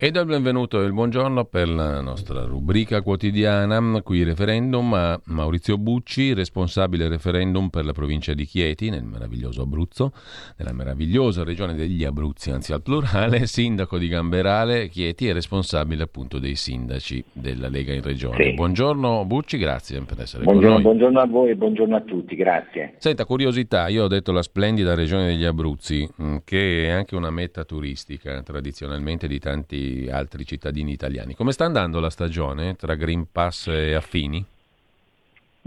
[0.00, 5.20] E do il benvenuto e il buongiorno per la nostra rubrica quotidiana, qui referendum a
[5.24, 10.12] Maurizio Bucci, responsabile referendum per la provincia di Chieti, nel meraviglioso Abruzzo,
[10.56, 16.38] nella meravigliosa regione degli Abruzzi, anzi al plurale, sindaco di Gamberale, Chieti e responsabile appunto
[16.38, 18.40] dei sindaci della Lega in regione.
[18.40, 18.54] Sì.
[18.54, 20.92] Buongiorno Bucci, grazie per essere buongiorno, con noi.
[20.92, 22.94] Buongiorno a voi e buongiorno a tutti, grazie.
[22.98, 27.30] Senta, curiosità, io ho detto la splendida regione degli Abruzzi, mm, che è anche una
[27.30, 31.34] meta turistica tradizionalmente di tanti altri cittadini italiani.
[31.34, 34.44] Come sta andando la stagione tra Green Pass e affini?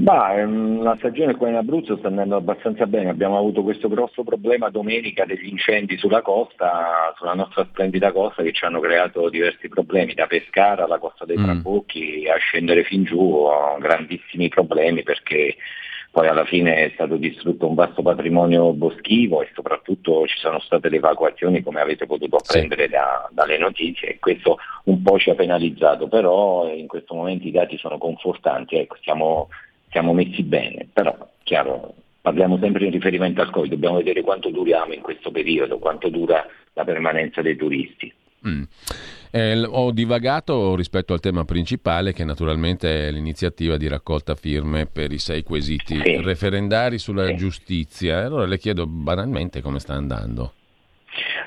[0.02, 4.24] Bah, ehm, la stagione qua in Abruzzo sta andando abbastanza bene, abbiamo avuto questo grosso
[4.24, 9.70] problema domenica degli incendi sulla costa, sulla nostra splendida costa che ci hanno creato diversi
[9.70, 11.44] problemi, da Pescara alla costa dei mm.
[11.44, 13.46] Trabocchi a scendere fin giù,
[13.80, 15.56] grandissimi problemi perché
[16.12, 20.90] poi alla fine è stato distrutto un vasto patrimonio boschivo e soprattutto ci sono state
[20.90, 25.36] le evacuazioni come avete potuto apprendere da, dalle notizie e questo un po' ci ha
[25.36, 29.48] penalizzato, però in questo momento i dati sono confortanti, ecco, siamo,
[29.90, 34.94] siamo messi bene, però chiaro parliamo sempre in riferimento al Covid, dobbiamo vedere quanto duriamo
[34.94, 38.14] in questo periodo, quanto dura la permanenza dei turisti.
[38.46, 38.64] Mm.
[39.32, 45.14] Eh, ho divagato rispetto al tema principale, che naturalmente è l'iniziativa di raccolta firme per
[45.14, 46.22] i sei quesiti sì.
[46.22, 47.36] referendari sulla sì.
[47.36, 48.26] giustizia.
[48.26, 50.54] Allora le chiedo banalmente come sta andando.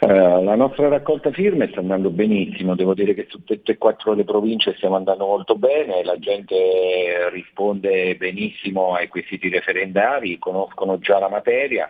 [0.00, 4.12] Uh, la nostra raccolta firme sta andando benissimo, devo dire che su tutte e quattro
[4.12, 11.18] le province stiamo andando molto bene, la gente risponde benissimo ai quesiti referendari, conoscono già
[11.18, 11.88] la materia,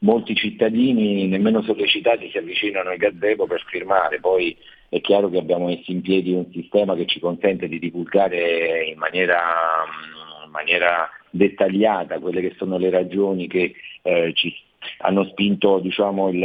[0.00, 4.54] molti cittadini nemmeno sollecitati si avvicinano al gazebo per firmare, poi
[4.96, 8.98] è chiaro che abbiamo messo in piedi un sistema che ci consente di divulgare in
[8.98, 9.84] maniera,
[10.44, 14.54] in maniera dettagliata quelle che sono le ragioni che eh, ci
[14.98, 16.36] hanno spinto diciamo, il,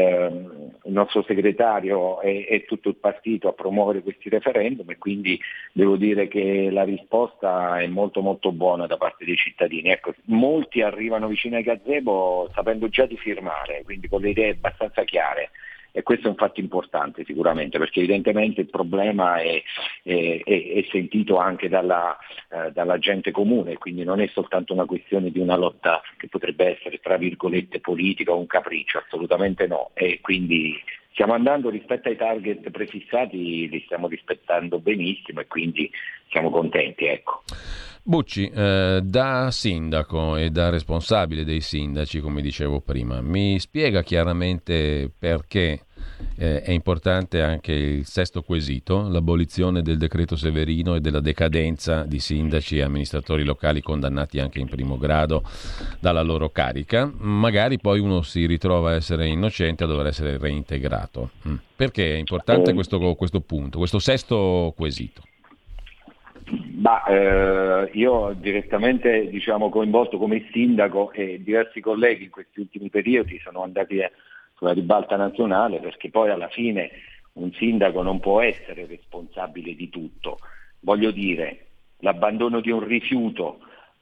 [0.84, 5.40] il, nostro segretario e, e, tutto il partito a promuovere questi referendum e quindi
[5.72, 9.90] devo dire che la risposta è molto molto buona da parte dei cittadini.
[9.90, 15.04] Ecco, molti arrivano vicino ai gazebo sapendo già di firmare, quindi con le idee abbastanza
[15.04, 15.52] chiare
[15.92, 19.62] e questo è un fatto importante sicuramente perché evidentemente il problema è,
[20.04, 22.18] è, è sentito anche dalla,
[22.50, 26.78] eh, dalla, gente comune, quindi non è soltanto una questione di una lotta che potrebbe
[26.78, 29.92] essere tra virgolette politica o un capriccio, assolutamente no.
[29.94, 30.80] E quindi
[31.12, 35.90] stiamo andando rispetto ai target prefissati, li stiamo rispettando benissimo e quindi
[36.30, 37.06] siamo contenti.
[37.06, 37.44] Ecco.
[38.04, 45.12] Bucci, eh, da sindaco e da responsabile dei sindaci, come dicevo prima, mi spiega chiaramente
[45.18, 45.86] perché
[46.38, 52.20] eh, è importante anche il sesto quesito, l'abolizione del decreto Severino e della decadenza di
[52.20, 55.44] sindaci e amministratori locali condannati anche in primo grado
[56.00, 57.12] dalla loro carica.
[57.18, 61.32] Magari poi uno si ritrova a essere innocente a dover essere reintegrato.
[61.48, 61.56] Mm.
[61.76, 65.22] Perché è importante questo, questo punto, questo sesto quesito?
[66.52, 73.40] Bah, eh, io direttamente diciamo, coinvolto come sindaco e diversi colleghi in questi ultimi periodi
[73.40, 74.00] sono andati
[74.62, 76.92] sulla ribalta nazionale perché poi alla fine
[77.34, 80.38] un sindaco non può essere responsabile di tutto.
[80.82, 81.66] Voglio dire,
[82.00, 83.60] l'abbandono di un rifiuto,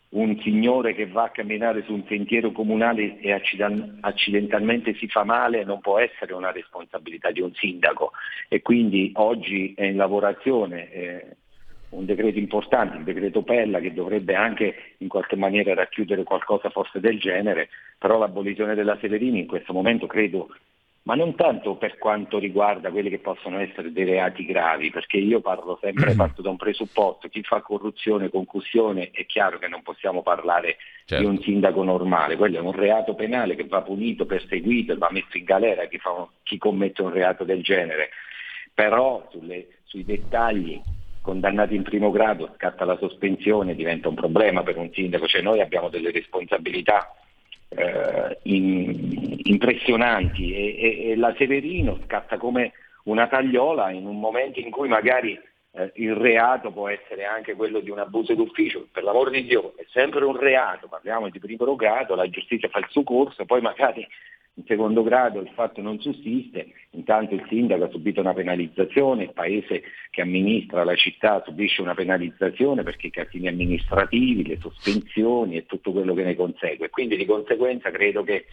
[0.10, 5.64] un signore che va a camminare su un sentiero comunale e accidentalmente si fa male
[5.64, 8.12] non può essere una responsabilità di un sindaco
[8.50, 10.92] e quindi oggi è in lavorazione.
[10.92, 11.38] Eh,
[11.90, 17.00] un decreto importante, il decreto Pella, che dovrebbe anche in qualche maniera racchiudere qualcosa forse
[17.00, 20.50] del genere, però l'abolizione della Severini in questo momento credo,
[21.04, 25.40] ma non tanto per quanto riguarda quelli che possono essere dei reati gravi, perché io
[25.40, 30.22] parlo sempre, parto da un presupposto, chi fa corruzione, concussione, è chiaro che non possiamo
[30.22, 31.24] parlare certo.
[31.24, 35.38] di un sindaco normale, quello è un reato penale che va punito, perseguito va messo
[35.38, 38.10] in galera chi, fa, chi commette un reato del genere
[38.80, 40.82] però sulle, sui dettagli
[41.30, 45.62] condannati in primo grado scatta la sospensione, diventa un problema per un sindaco, cioè noi
[45.62, 47.14] abbiamo delle responsabilità
[47.70, 50.52] eh, in, impressionanti.
[50.52, 52.72] E, e, e, la Severino scatta come
[53.04, 55.40] una tagliola in un momento in cui magari
[55.74, 59.74] eh, il reato può essere anche quello di un abuso d'ufficio, per l'amor di Dio
[59.78, 63.62] è sempre un reato, parliamo di primo grado, la giustizia fa il suo corso, poi
[63.62, 64.06] magari
[64.60, 69.34] in secondo grado il fatto non sussiste, intanto il sindaco ha subito una penalizzazione, il
[69.34, 75.66] paese che amministra la città subisce una penalizzazione perché i cattivi amministrativi, le sospensioni e
[75.66, 76.90] tutto quello che ne consegue.
[76.90, 78.46] Quindi di conseguenza credo che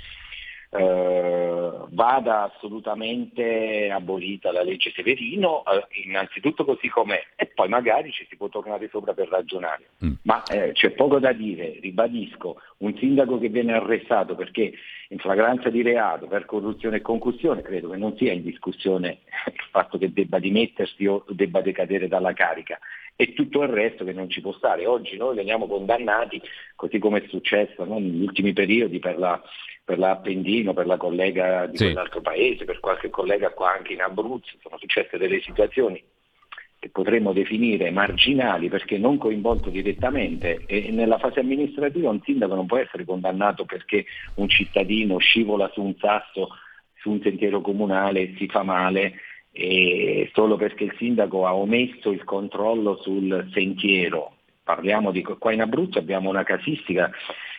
[0.70, 8.26] eh, vada assolutamente abolita la legge Severino, eh, innanzitutto così com'è, e poi magari ci
[8.28, 9.86] si può tornare sopra per ragionare.
[10.04, 10.12] Mm.
[10.22, 14.72] Ma eh, c'è poco da dire, ribadisco, un sindaco che viene arrestato perché
[15.08, 19.68] in flagranza di reato per corruzione e concussione, credo che non sia in discussione il
[19.70, 22.78] fatto che debba dimettersi o debba decadere dalla carica
[23.16, 24.86] e tutto il resto che non ci può stare.
[24.86, 26.40] Oggi noi veniamo condannati,
[26.74, 29.42] così come è successo no, negli ultimi periodi per la
[29.86, 31.84] per l'Appendino, per la collega di sì.
[31.84, 36.02] quell'altro paese, per qualche collega qua anche in Abruzzo, sono successe delle situazioni
[36.80, 42.66] che potremmo definire marginali perché non coinvolto direttamente e nella fase amministrativa un sindaco non
[42.66, 46.48] può essere condannato perché un cittadino scivola su un sasso
[46.98, 49.14] su un sentiero comunale, si fa male
[49.58, 54.34] e solo perché il sindaco ha omesso il controllo sul sentiero.
[54.62, 57.10] Parliamo di qua in Abruzzo abbiamo una casistica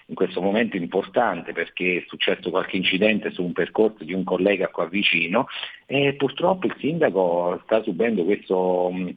[0.06, 4.68] in questo momento importante perché è successo qualche incidente su un percorso di un collega
[4.68, 5.48] qua vicino
[5.88, 9.08] e purtroppo il sindaco sta subendo questo, mm,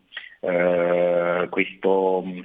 [0.40, 2.38] eh, questo, mm,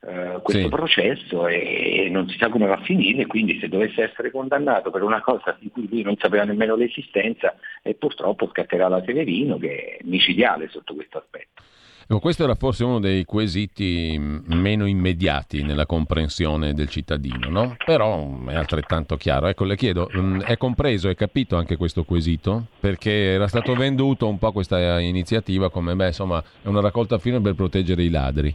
[0.00, 0.68] eh, questo sì.
[0.68, 5.02] processo e non si sa come va a finire, quindi se dovesse essere condannato per
[5.02, 9.96] una cosa di cui lui non sapeva nemmeno l'esistenza, e purtroppo scatterà la Severino che
[9.96, 11.62] è micidiale sotto questo aspetto.
[12.08, 17.76] Ecco, questo era forse uno dei quesiti meno immediati nella comprensione del cittadino, no?
[17.84, 19.48] però è altrettanto chiaro.
[19.48, 20.08] Ecco, le chiedo,
[20.44, 22.66] è compreso, è capito anche questo quesito?
[22.78, 27.40] Perché era stato venduto un po' questa iniziativa come, beh, insomma, è una raccolta firme
[27.40, 28.54] per proteggere i ladri.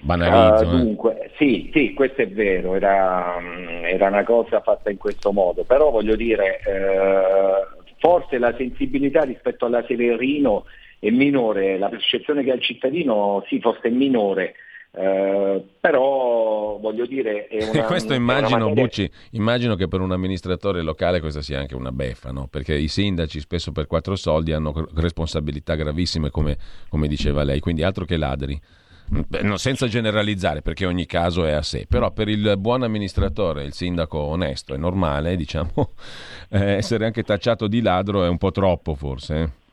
[0.00, 0.66] Banalizzo.
[0.66, 1.30] Uh, dunque, eh.
[1.36, 3.36] sì, sì, questo è vero, era,
[3.82, 9.66] era, una cosa fatta in questo modo, però voglio dire, eh, forse la sensibilità rispetto
[9.66, 10.64] alla Severino
[11.00, 14.54] è minore, la percezione che ha il cittadino sì forse è minore,
[14.92, 18.82] eh, però voglio dire è una, questo immagino, materia...
[18.82, 22.48] Bucci, immagino che per un amministratore locale questa sia anche una beffa no?
[22.50, 26.56] perché i sindaci spesso per quattro soldi hanno responsabilità gravissime come,
[26.88, 28.58] come diceva lei quindi altro che ladri
[29.54, 34.18] senza generalizzare perché ogni caso è a sé, però per il buon amministratore, il sindaco
[34.18, 35.70] onesto e normale, diciamo,
[36.50, 39.40] eh, essere anche tacciato di ladro è un po' troppo forse.
[39.40, 39.66] Eh?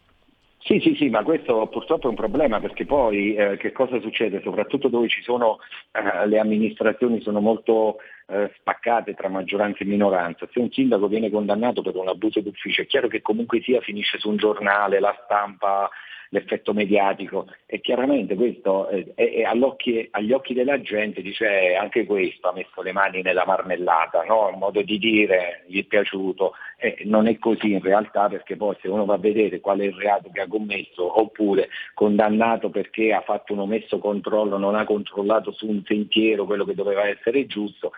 [0.65, 4.41] Sì, sì, sì, ma questo purtroppo è un problema perché poi eh, che cosa succede?
[4.41, 5.59] Soprattutto dove ci sono
[5.91, 10.47] eh, le amministrazioni sono molto eh, spaccate tra maggioranza e minoranza.
[10.51, 14.17] Se un sindaco viene condannato per un abuso d'ufficio è chiaro che comunque sia finisce
[14.17, 15.87] su un giornale, la stampa
[16.29, 22.49] l'effetto mediatico e chiaramente questo è, è agli occhi della gente dice eh, anche questo
[22.49, 24.47] ha messo le mani nella marmellata, no?
[24.47, 28.75] un modo di dire, gli è piaciuto, eh, non è così in realtà perché poi
[28.81, 33.13] se uno va a vedere qual è il reato che ha commesso oppure condannato perché
[33.13, 37.45] ha fatto un omesso controllo, non ha controllato su un sentiero quello che doveva essere
[37.45, 37.91] giusto,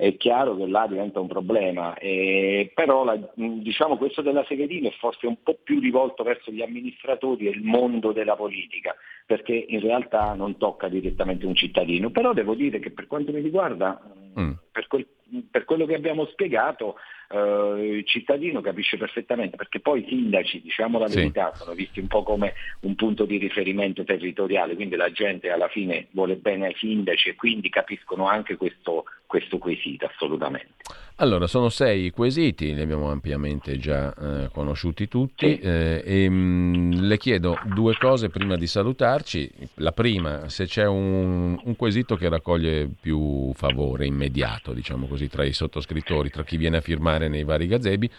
[0.00, 4.94] è chiaro che là diventa un problema, eh, però la, diciamo, questo della Seghetino è
[4.98, 8.96] forse un po' più rivolto verso gli amministratori e il mondo della politica,
[9.26, 13.42] perché in realtà non tocca direttamente un cittadino, però devo dire che per quanto mi
[13.42, 14.00] riguarda,
[14.40, 14.52] mm.
[14.72, 15.06] per, quel,
[15.50, 16.96] per quello che abbiamo spiegato,
[17.32, 21.62] eh, il cittadino capisce perfettamente, perché poi i sindaci, diciamo la verità, sì.
[21.62, 26.08] sono visti un po' come un punto di riferimento territoriale, quindi la gente alla fine
[26.10, 30.74] vuole bene ai sindaci e quindi capiscono anche questo, questo quesito assolutamente.
[31.20, 35.58] Allora, sono sei quesiti, li abbiamo ampiamente già eh, conosciuti tutti sì.
[35.58, 39.50] eh, e mh, le chiedo due cose prima di salutarci.
[39.74, 45.44] La prima, se c'è un, un, quesito che raccoglie più favore immediato, diciamo così, tra
[45.44, 48.10] i sottoscrittori, tra chi viene a firmare nei vari gazebi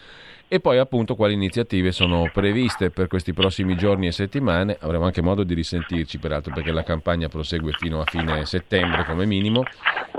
[0.54, 4.76] e poi appunto quali iniziative sono previste per questi prossimi giorni e settimane.
[4.82, 9.26] Avremo anche modo di risentirci peraltro perché la campagna prosegue fino a fine settembre come
[9.26, 9.64] minimo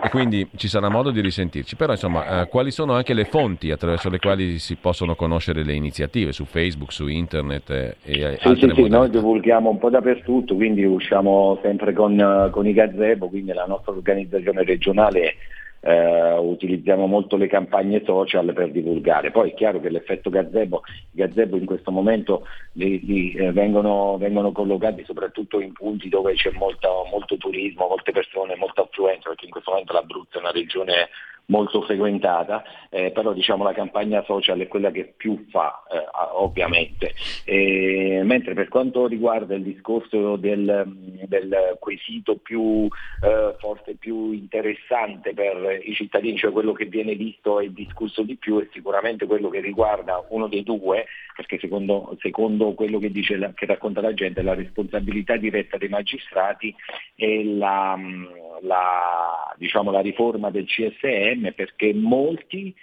[0.02, 1.76] e quindi ci sarà modo di risentirci.
[1.76, 5.74] Però insomma, eh, quali sono anche le fonti attraverso le quali si possono conoscere le
[5.74, 9.90] iniziative su Facebook, su internet eh, e sì, altre sì, sì, noi divulghiamo un po'
[9.90, 15.34] dappertutto, quindi usciamo sempre con, con i gazebo, quindi la nostra organizzazione regionale
[15.84, 19.30] eh, utilizziamo molto le campagne social per divulgare.
[19.30, 24.16] Poi è chiaro che l'effetto gazebo, i gazebo in questo momento li, li, eh, vengono,
[24.16, 29.46] vengono, collocati soprattutto in punti dove c'è molto, molto turismo, molte persone, molta affluenza, perché
[29.46, 31.08] in questo momento l'Abruzzo è una regione
[31.46, 37.14] molto frequentata, eh, però diciamo, la campagna social è quella che più fa eh, ovviamente.
[37.44, 40.84] E, mentre per quanto riguarda il discorso del,
[41.26, 42.88] del quesito più
[43.22, 48.36] eh, forse più interessante per i cittadini, cioè quello che viene visto e discusso di
[48.36, 53.52] più, è sicuramente quello che riguarda uno dei due, perché secondo, secondo quello che, dice,
[53.54, 56.74] che racconta la gente la responsabilità diretta dei magistrati
[57.14, 57.98] e la,
[58.62, 60.66] la, diciamo, la riforma del
[61.32, 62.74] CSM perché molti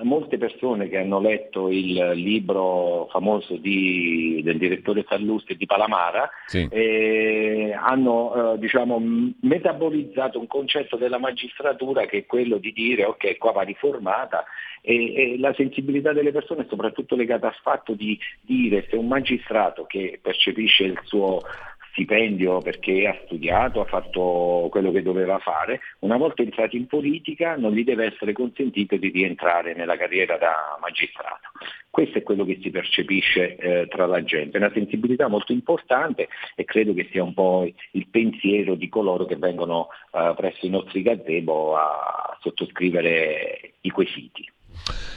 [0.00, 6.66] molte persone che hanno letto il libro famoso di, del direttore Sallusti di Palamara sì.
[6.70, 8.98] eh, hanno eh, diciamo,
[9.42, 14.44] metabolizzato un concetto della magistratura che è quello di dire ok qua va riformata
[14.80, 19.08] e, e la sensibilità delle persone è soprattutto legata al fatto di dire se un
[19.08, 21.42] magistrato che percepisce il suo
[21.92, 27.56] stipendio perché ha studiato, ha fatto quello che doveva fare, una volta entrati in politica
[27.56, 31.50] non gli deve essere consentito di rientrare nella carriera da magistrato.
[31.88, 36.28] Questo è quello che si percepisce eh, tra la gente, è una sensibilità molto importante
[36.56, 40.70] e credo che sia un po' il pensiero di coloro che vengono eh, presso i
[40.70, 44.50] nostri gazebo a sottoscrivere i quesiti.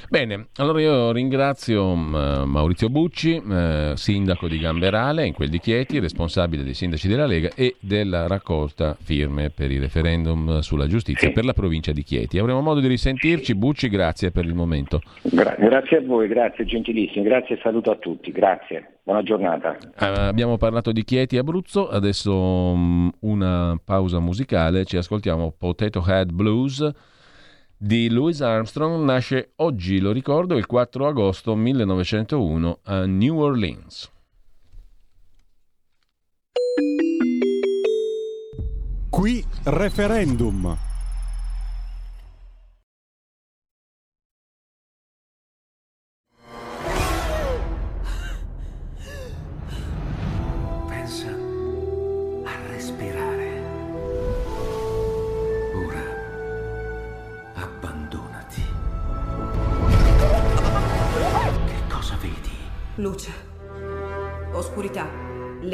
[0.08, 5.99] Bene, allora io ringrazio uh, Maurizio Bucci, uh, sindaco di Gamberale, in quel di Chieti,
[5.99, 11.43] responsabile dei sindaci della Lega e della raccolta firme per il referendum sulla giustizia per
[11.43, 12.38] la provincia di Chieti.
[12.38, 13.56] Avremo modo di risentirci.
[13.56, 15.01] Bucci, grazie per il momento.
[15.24, 18.97] Gra- grazie a voi, grazie gentilissimi, grazie e saluto a tutti, grazie.
[19.03, 19.78] Buona giornata.
[19.82, 26.32] Uh, abbiamo parlato di Chieti Abruzzo, adesso um, una pausa musicale, ci ascoltiamo Potato Head
[26.32, 26.91] Blues
[27.78, 34.11] di Louis Armstrong nasce oggi, lo ricordo, il 4 agosto 1901 a New Orleans.
[39.09, 40.95] Qui referendum.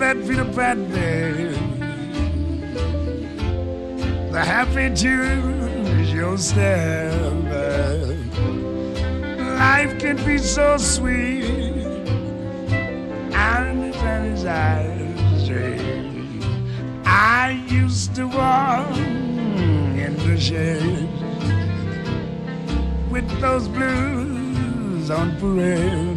[0.00, 1.52] That Peter Pan, baby?
[4.32, 5.60] The happy tune
[6.00, 7.12] is your step.
[9.58, 11.44] Life can be so sweet.
[13.34, 15.00] And sunny side
[15.50, 15.80] of.
[17.04, 21.08] I used to walk in the shade
[23.10, 26.09] with those blues on parade.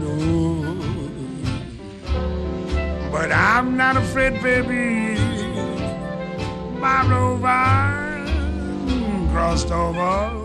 [3.55, 5.15] I'm not afraid, baby.
[6.79, 8.25] My rover
[9.31, 10.41] crossed over.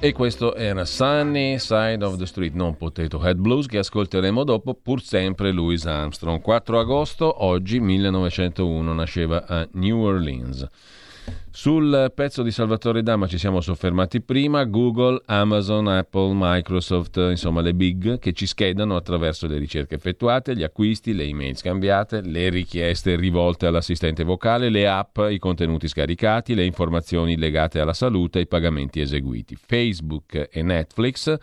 [0.00, 4.72] E questo era Sunny Side of the Street, non Potato Head Blues, che ascolteremo dopo,
[4.72, 6.40] pur sempre Louis Armstrong.
[6.40, 10.66] 4 agosto, oggi 1901, nasceva a New Orleans.
[11.54, 17.74] Sul pezzo di Salvatore Dama ci siamo soffermati prima, Google, Amazon, Apple, Microsoft, insomma le
[17.74, 23.16] big che ci schedano attraverso le ricerche effettuate, gli acquisti, le email scambiate, le richieste
[23.16, 29.00] rivolte all'assistente vocale, le app, i contenuti scaricati, le informazioni legate alla salute i pagamenti
[29.00, 29.54] eseguiti.
[29.54, 31.36] Facebook e Netflix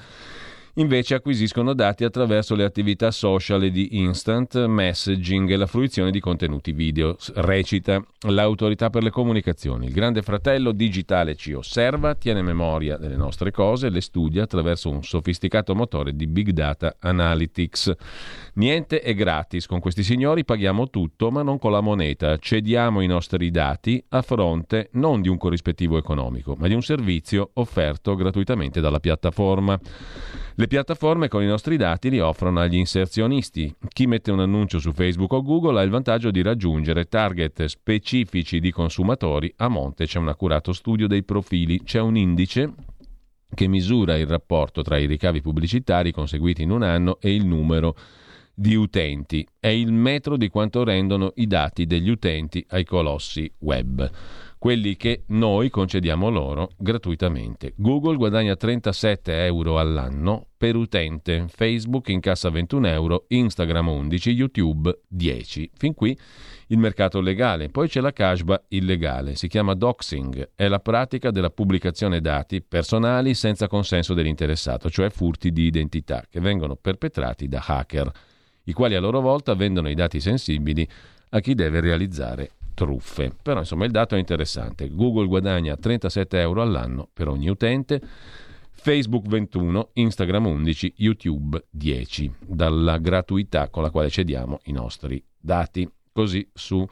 [0.79, 6.71] invece acquisiscono dati attraverso le attività social di instant messaging e la fruizione di contenuti
[6.71, 7.17] video.
[7.35, 9.87] Recita l'autorità per le comunicazioni.
[9.87, 15.03] Il grande fratello digitale ci osserva, tiene memoria delle nostre cose, le studia attraverso un
[15.03, 17.93] sofisticato motore di big data analytics.
[18.53, 22.37] Niente è gratis, con questi signori paghiamo tutto, ma non con la moneta.
[22.37, 27.49] Cediamo i nostri dati a fronte non di un corrispettivo economico, ma di un servizio
[27.55, 29.77] offerto gratuitamente dalla piattaforma.
[30.55, 33.75] Le piattaforme con i nostri dati li offrono agli inserzionisti.
[33.87, 38.59] Chi mette un annuncio su Facebook o Google ha il vantaggio di raggiungere target specifici
[38.59, 39.51] di consumatori.
[39.57, 42.71] A monte c'è un accurato studio dei profili, c'è un indice
[43.51, 47.95] che misura il rapporto tra i ricavi pubblicitari conseguiti in un anno e il numero
[48.53, 49.45] di utenti.
[49.59, 54.07] È il metro di quanto rendono i dati degli utenti ai colossi web
[54.59, 57.73] quelli che noi concediamo loro gratuitamente.
[57.77, 65.71] Google guadagna 37 euro all'anno per utente, Facebook incassa 21 euro, Instagram 11, YouTube 10.
[65.75, 66.15] Fin qui
[66.67, 67.69] il mercato legale.
[67.69, 73.33] Poi c'è la cashba illegale, si chiama doxing, è la pratica della pubblicazione dati personali
[73.35, 78.11] senza consenso dell'interessato, cioè furti di identità che vengono perpetrati da hacker,
[78.65, 80.87] i quali a loro volta vendono i dati sensibili
[81.29, 83.33] a chi deve realizzare truffe.
[83.41, 84.89] Però insomma il dato è interessante.
[84.89, 87.99] Google guadagna 37 euro all'anno per ogni utente,
[88.71, 95.89] Facebook 21, Instagram 11, YouTube 10, dalla gratuità con la quale cediamo i nostri dati
[96.11, 96.85] così su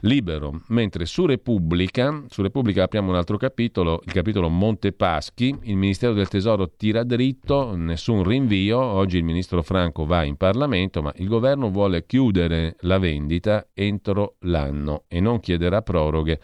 [0.00, 0.62] Libero.
[0.68, 6.28] Mentre su Repubblica, su Repubblica apriamo un altro capitolo, il capitolo Montepaschi, il Ministero del
[6.28, 11.70] Tesoro tira dritto, nessun rinvio, oggi il ministro Franco va in Parlamento, ma il governo
[11.70, 16.40] vuole chiudere la vendita entro l'anno e non chiederà proroghe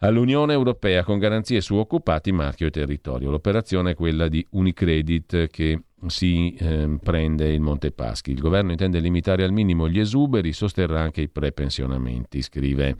[0.00, 3.30] all'Unione Europea con garanzie su occupati, marchio e territorio.
[3.30, 8.30] L'operazione è quella di Unicredit che si eh, prende il Montepaschi.
[8.30, 12.96] Il governo intende limitare al minimo gli esuberi, sosterrà anche i prepensionamenti, scrive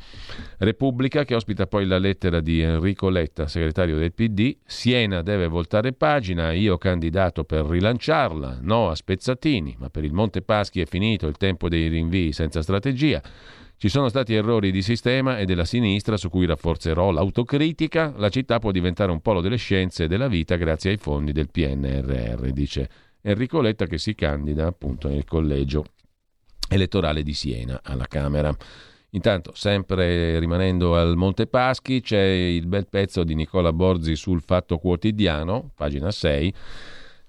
[0.58, 4.56] Repubblica che ospita poi la lettera di Enrico Letta, segretario del PD.
[4.64, 10.80] Siena deve voltare pagina, io candidato per rilanciarla, no a spezzatini, ma per il Montepaschi
[10.80, 13.22] è finito il tempo dei rinvii senza strategia.
[13.80, 18.12] Ci sono stati errori di sistema e della sinistra su cui rafforzerò l'autocritica.
[18.16, 21.48] La città può diventare un polo delle scienze e della vita grazie ai fondi del
[21.48, 22.90] PNRR, dice
[23.22, 25.84] Enrico Letta che si candida appunto nel collegio
[26.68, 28.52] elettorale di Siena alla Camera.
[29.10, 35.70] Intanto, sempre rimanendo al Montepaschi, c'è il bel pezzo di Nicola Borzi sul Fatto Quotidiano,
[35.76, 36.52] pagina 6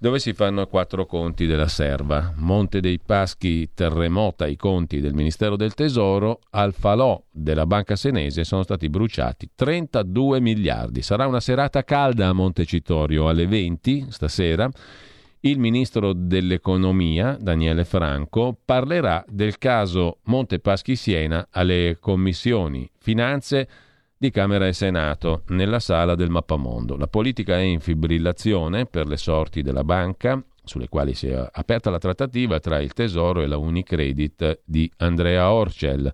[0.02, 2.32] dove si fanno quattro conti della serva.
[2.38, 8.46] Monte dei Paschi terremota i conti del Ministero del Tesoro, al falò della Banca Senese
[8.46, 11.02] sono stati bruciati 32 miliardi.
[11.02, 14.70] Sarà una serata calda a Montecitorio alle 20 stasera.
[15.42, 23.68] Il ministro dell'economia, Daniele Franco, parlerà del caso Monte Paschi Siena alle commissioni finanze
[24.22, 26.98] di Camera e Senato nella sala del Mappamondo.
[26.98, 31.90] La politica è in fibrillazione per le sorti della banca, sulle quali si è aperta
[31.90, 36.14] la trattativa tra il Tesoro e la Unicredit di Andrea Orcel.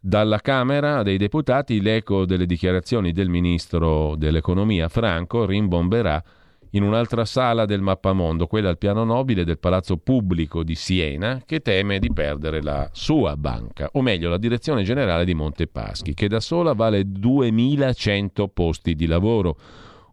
[0.00, 6.24] Dalla Camera dei Deputati l'eco delle dichiarazioni del ministro dell'Economia Franco rimbomberà
[6.70, 11.60] in un'altra sala del mappamondo, quella al piano nobile del Palazzo Pubblico di Siena, che
[11.60, 16.40] teme di perdere la sua banca, o meglio la direzione generale di Montepaschi, che da
[16.40, 19.56] sola vale 2100 posti di lavoro,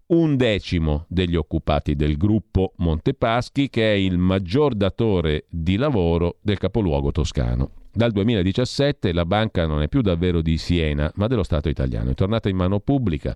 [0.08, 6.58] un decimo degli occupati del gruppo Montepaschi, che è il maggior datore di lavoro del
[6.58, 7.72] capoluogo toscano.
[7.92, 12.14] Dal 2017 la banca non è più davvero di Siena, ma dello Stato italiano, è
[12.14, 13.36] tornata in mano pubblica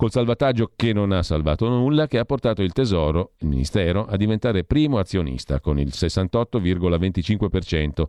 [0.00, 4.16] col salvataggio che non ha salvato nulla, che ha portato il Tesoro, il Ministero, a
[4.16, 8.04] diventare primo azionista con il 68,25%.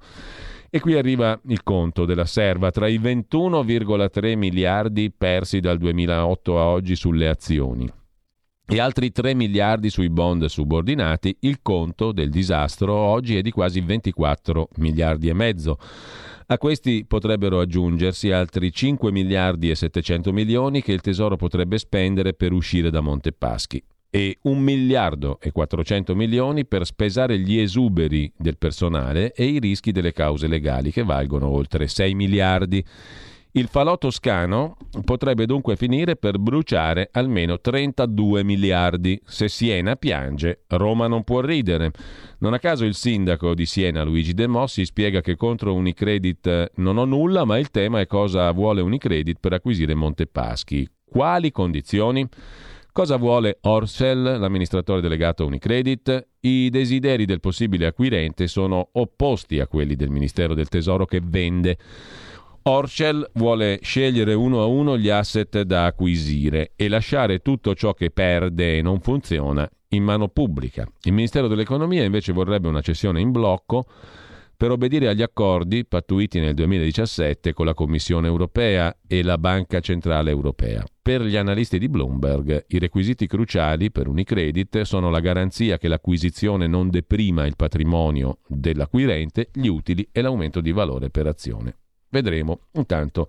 [0.70, 6.68] E qui arriva il conto della serva tra i 21,3 miliardi persi dal 2008 a
[6.68, 7.92] oggi sulle azioni
[8.66, 13.82] e altri 3 miliardi sui bond subordinati, il conto del disastro oggi è di quasi
[13.82, 15.78] 24 miliardi e mezzo.
[16.52, 22.34] A questi potrebbero aggiungersi altri 5 miliardi e 700 milioni che il Tesoro potrebbe spendere
[22.34, 28.58] per uscire da Montepaschi e 1 miliardo e 400 milioni per spesare gli esuberi del
[28.58, 32.84] personale e i rischi delle cause legali che valgono oltre 6 miliardi.
[33.54, 39.22] Il falò toscano potrebbe dunque finire per bruciare almeno 32 miliardi.
[39.26, 41.92] Se Siena piange, Roma non può ridere.
[42.40, 46.98] Non a caso il sindaco di Siena, Luigi De Mossi, spiega che contro Unicredit non
[46.98, 50.88] ho nulla, ma il tema è cosa vuole Unicredit per acquisire Montepaschi.
[51.04, 52.26] Quali condizioni?
[52.94, 56.28] Cosa vuole Orsel, l'amministratore delegato Unicredit?
[56.40, 61.78] I desideri del possibile acquirente sono opposti a quelli del Ministero del Tesoro che vende.
[62.64, 68.12] Orchel vuole scegliere uno a uno gli asset da acquisire e lasciare tutto ciò che
[68.12, 70.88] perde e non funziona in mano pubblica.
[71.04, 73.86] Il Ministero dell'Economia invece vorrebbe una cessione in blocco
[74.56, 80.30] per obbedire agli accordi pattuiti nel 2017 con la Commissione europea e la Banca Centrale
[80.30, 80.86] Europea.
[81.02, 86.68] Per gli analisti di Bloomberg, i requisiti cruciali per Unicredit sono la garanzia che l'acquisizione
[86.68, 91.78] non deprima il patrimonio dell'acquirente, gli utili e l'aumento di valore per azione.
[92.12, 92.60] Vedremo.
[92.74, 93.28] Intanto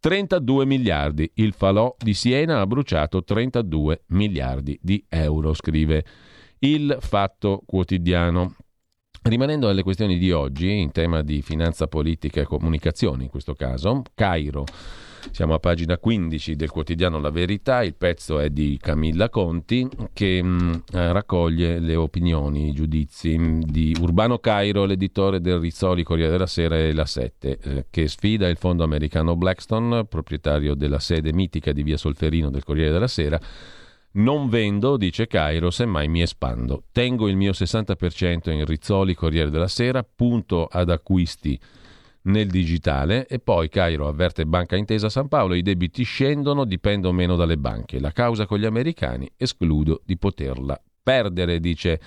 [0.00, 1.30] 32 miliardi.
[1.34, 6.04] Il falò di Siena ha bruciato 32 miliardi di euro, scrive
[6.60, 8.56] il Fatto Quotidiano.
[9.22, 14.02] Rimanendo alle questioni di oggi, in tema di finanza politica e comunicazione in questo caso,
[14.14, 14.64] Cairo
[15.30, 20.42] siamo a pagina 15 del quotidiano La Verità, il pezzo è di Camilla Conti che
[20.42, 26.30] mh, mm, raccoglie le opinioni, i giudizi mm, di Urbano Cairo, l'editore del Rizzoli Corriere
[26.30, 31.32] della Sera e La Sette, eh, che sfida il fondo americano Blackstone, proprietario della sede
[31.32, 33.40] mitica di Via Solferino del Corriere della Sera.
[34.12, 36.84] Non vendo, dice Cairo, semmai mi espando.
[36.90, 41.60] Tengo il mio 60% in Rizzoli Corriere della Sera, punto ad acquisti
[42.26, 47.36] nel digitale e poi Cairo avverte Banca Intesa San Paolo, i debiti scendono, dipendo meno
[47.36, 48.00] dalle banche.
[48.00, 52.00] La causa con gli americani, escludo di poterla perdere, dice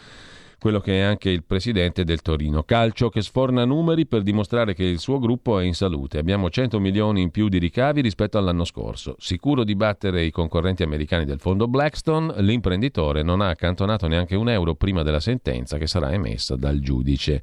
[0.59, 4.83] quello che è anche il presidente del Torino Calcio, che sforna numeri per dimostrare che
[4.83, 6.17] il suo gruppo è in salute.
[6.17, 9.15] Abbiamo 100 milioni in più di ricavi rispetto all'anno scorso.
[9.19, 14.49] Sicuro di battere i concorrenti americani del fondo Blackstone, l'imprenditore non ha accantonato neanche un
[14.49, 17.41] euro prima della sentenza che sarà emessa dal giudice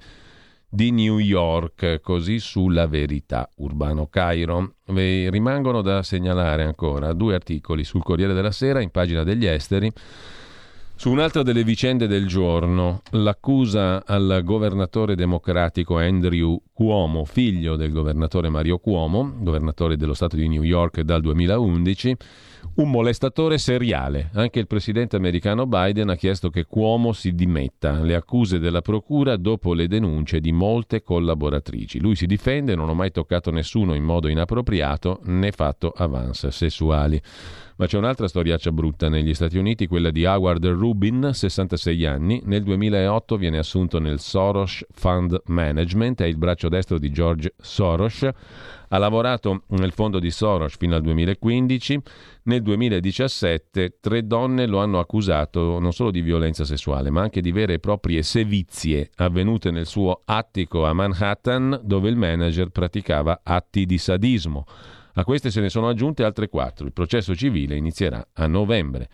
[0.69, 3.49] di New York, così sulla verità.
[3.57, 4.75] Urbano Cairo.
[4.87, 9.93] Vi rimangono da segnalare ancora due articoli sul Corriere della Sera in pagina degli esteri.
[10.99, 18.49] Su un'altra delle vicende del giorno, l'accusa al governatore democratico Andrew Cuomo, figlio del governatore
[18.49, 22.17] Mario Cuomo, governatore dello Stato di New York dal 2011,
[22.75, 24.31] un molestatore seriale.
[24.35, 28.01] Anche il presidente americano Biden ha chiesto che Cuomo si dimetta.
[28.01, 32.01] Le accuse della procura dopo le denunce di molte collaboratrici.
[32.01, 37.21] Lui si difende, non ho mai toccato nessuno in modo inappropriato né fatto avance sessuali.
[37.79, 42.41] Ma c'è un'altra storiaccia brutta negli Stati Uniti, quella di Howard Rubin, 66 anni.
[42.45, 48.27] Nel 2008 viene assunto nel Soros Fund Management, è il braccio destro di George Soros.
[48.89, 52.01] Ha lavorato nel fondo di Soros fino al 2015.
[52.45, 57.53] Nel 2017 tre donne lo hanno accusato non solo di violenza sessuale, ma anche di
[57.53, 63.87] vere e proprie sevizie avvenute nel suo attico a Manhattan, dove il manager praticava atti
[63.87, 64.65] di sadismo.
[65.15, 66.87] A queste se ne sono aggiunte altre quattro.
[66.87, 69.09] Il processo civile inizierà a novembre.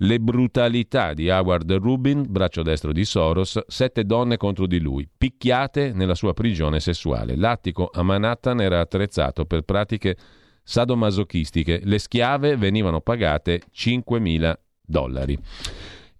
[0.00, 5.92] Le brutalità di Howard Rubin, braccio destro di Soros, sette donne contro di lui, picchiate
[5.92, 7.34] nella sua prigione sessuale.
[7.34, 10.16] L'attico a Manhattan era attrezzato per pratiche
[10.62, 11.80] sadomasochistiche.
[11.82, 15.36] Le schiave venivano pagate 5.000 dollari.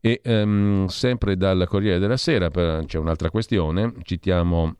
[0.00, 4.74] E um, sempre dal Corriere della Sera c'è un'altra questione, citiamo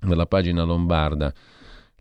[0.00, 1.32] nella pagina lombarda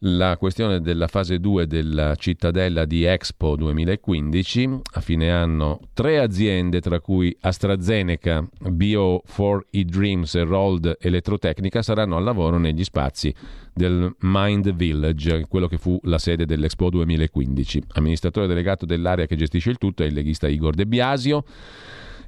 [0.03, 4.79] la questione della fase 2 della cittadella di Expo 2015.
[4.93, 12.23] A fine anno tre aziende, tra cui AstraZeneca, Bio4 Dreams e Rold Elettrotecnica, saranno al
[12.23, 13.33] lavoro negli spazi
[13.73, 17.83] del Mind Village, quello che fu la sede dell'Expo 2015.
[17.93, 21.43] Amministratore delegato dell'area che gestisce il tutto è il leghista Igor De Biasio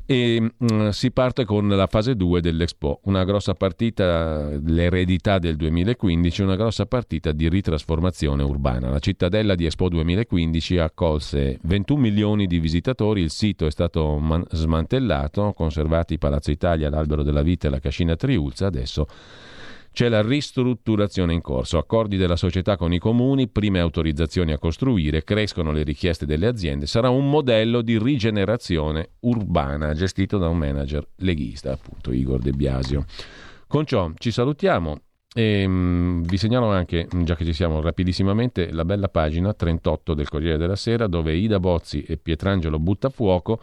[0.06, 5.56] e mh, mm, si parte con la fase 2 dell'Expo, una grossa partita, l'eredità del
[5.56, 8.90] 2015, una grossa partita di ritrasformazione urbana.
[8.90, 14.46] La cittadella di Expo 2015 accolse 21 milioni di visitatori, il sito è stato man-
[14.52, 19.08] smantellato, conservati Palazzo Italia, l'Albero della Vita e la Cascina Triulza, adesso
[19.94, 25.24] c'è la ristrutturazione in corso, accordi della società con i comuni, prime autorizzazioni a costruire,
[25.24, 31.08] crescono le richieste delle aziende, sarà un modello di rigenerazione urbana gestito da un manager
[31.18, 33.06] leghista, appunto Igor De Biasio.
[33.68, 35.00] Con ciò ci salutiamo
[35.32, 40.28] e um, vi segnalo anche, già che ci siamo rapidissimamente, la bella pagina 38 del
[40.28, 43.60] Corriere della Sera dove Ida Bozzi e Pietrangelo Buttafuoco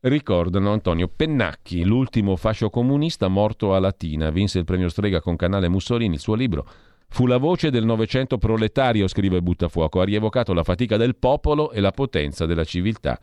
[0.00, 4.30] ricordano Antonio Pennacchi, l'ultimo fascio comunista morto a Latina.
[4.30, 6.14] Vinse il premio Strega con Canale Mussolini.
[6.14, 6.66] Il suo libro
[7.08, 10.00] fu la voce del Novecento proletario, scrive Buttafuoco.
[10.00, 13.18] Ha rievocato la fatica del popolo e la potenza della civiltà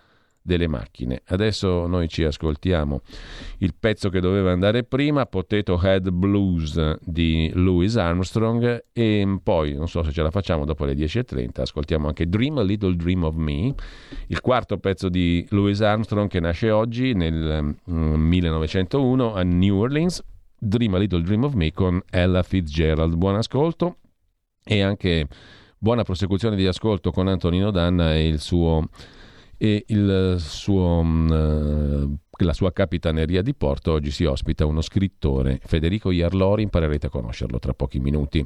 [0.45, 1.23] delle macchine.
[1.25, 3.01] Adesso noi ci ascoltiamo
[3.59, 9.87] il pezzo che doveva andare prima, Potato Head Blues di Louis Armstrong e poi, non
[9.87, 13.33] so se ce la facciamo dopo le 10.30, ascoltiamo anche Dream a Little Dream of
[13.33, 13.73] Me,
[14.27, 20.23] il quarto pezzo di Louis Armstrong che nasce oggi nel 1901 mm, a New Orleans,
[20.59, 23.15] Dream a Little Dream of Me con Ella Fitzgerald.
[23.15, 23.97] Buon ascolto
[24.63, 25.27] e anche
[25.79, 28.87] buona prosecuzione di ascolto con Antonino Danna e il suo
[29.57, 29.85] e
[30.37, 37.07] suo, uh, la sua capitaneria di porto oggi si ospita uno scrittore, Federico Iarlori, imparerete
[37.07, 38.45] a conoscerlo tra pochi minuti.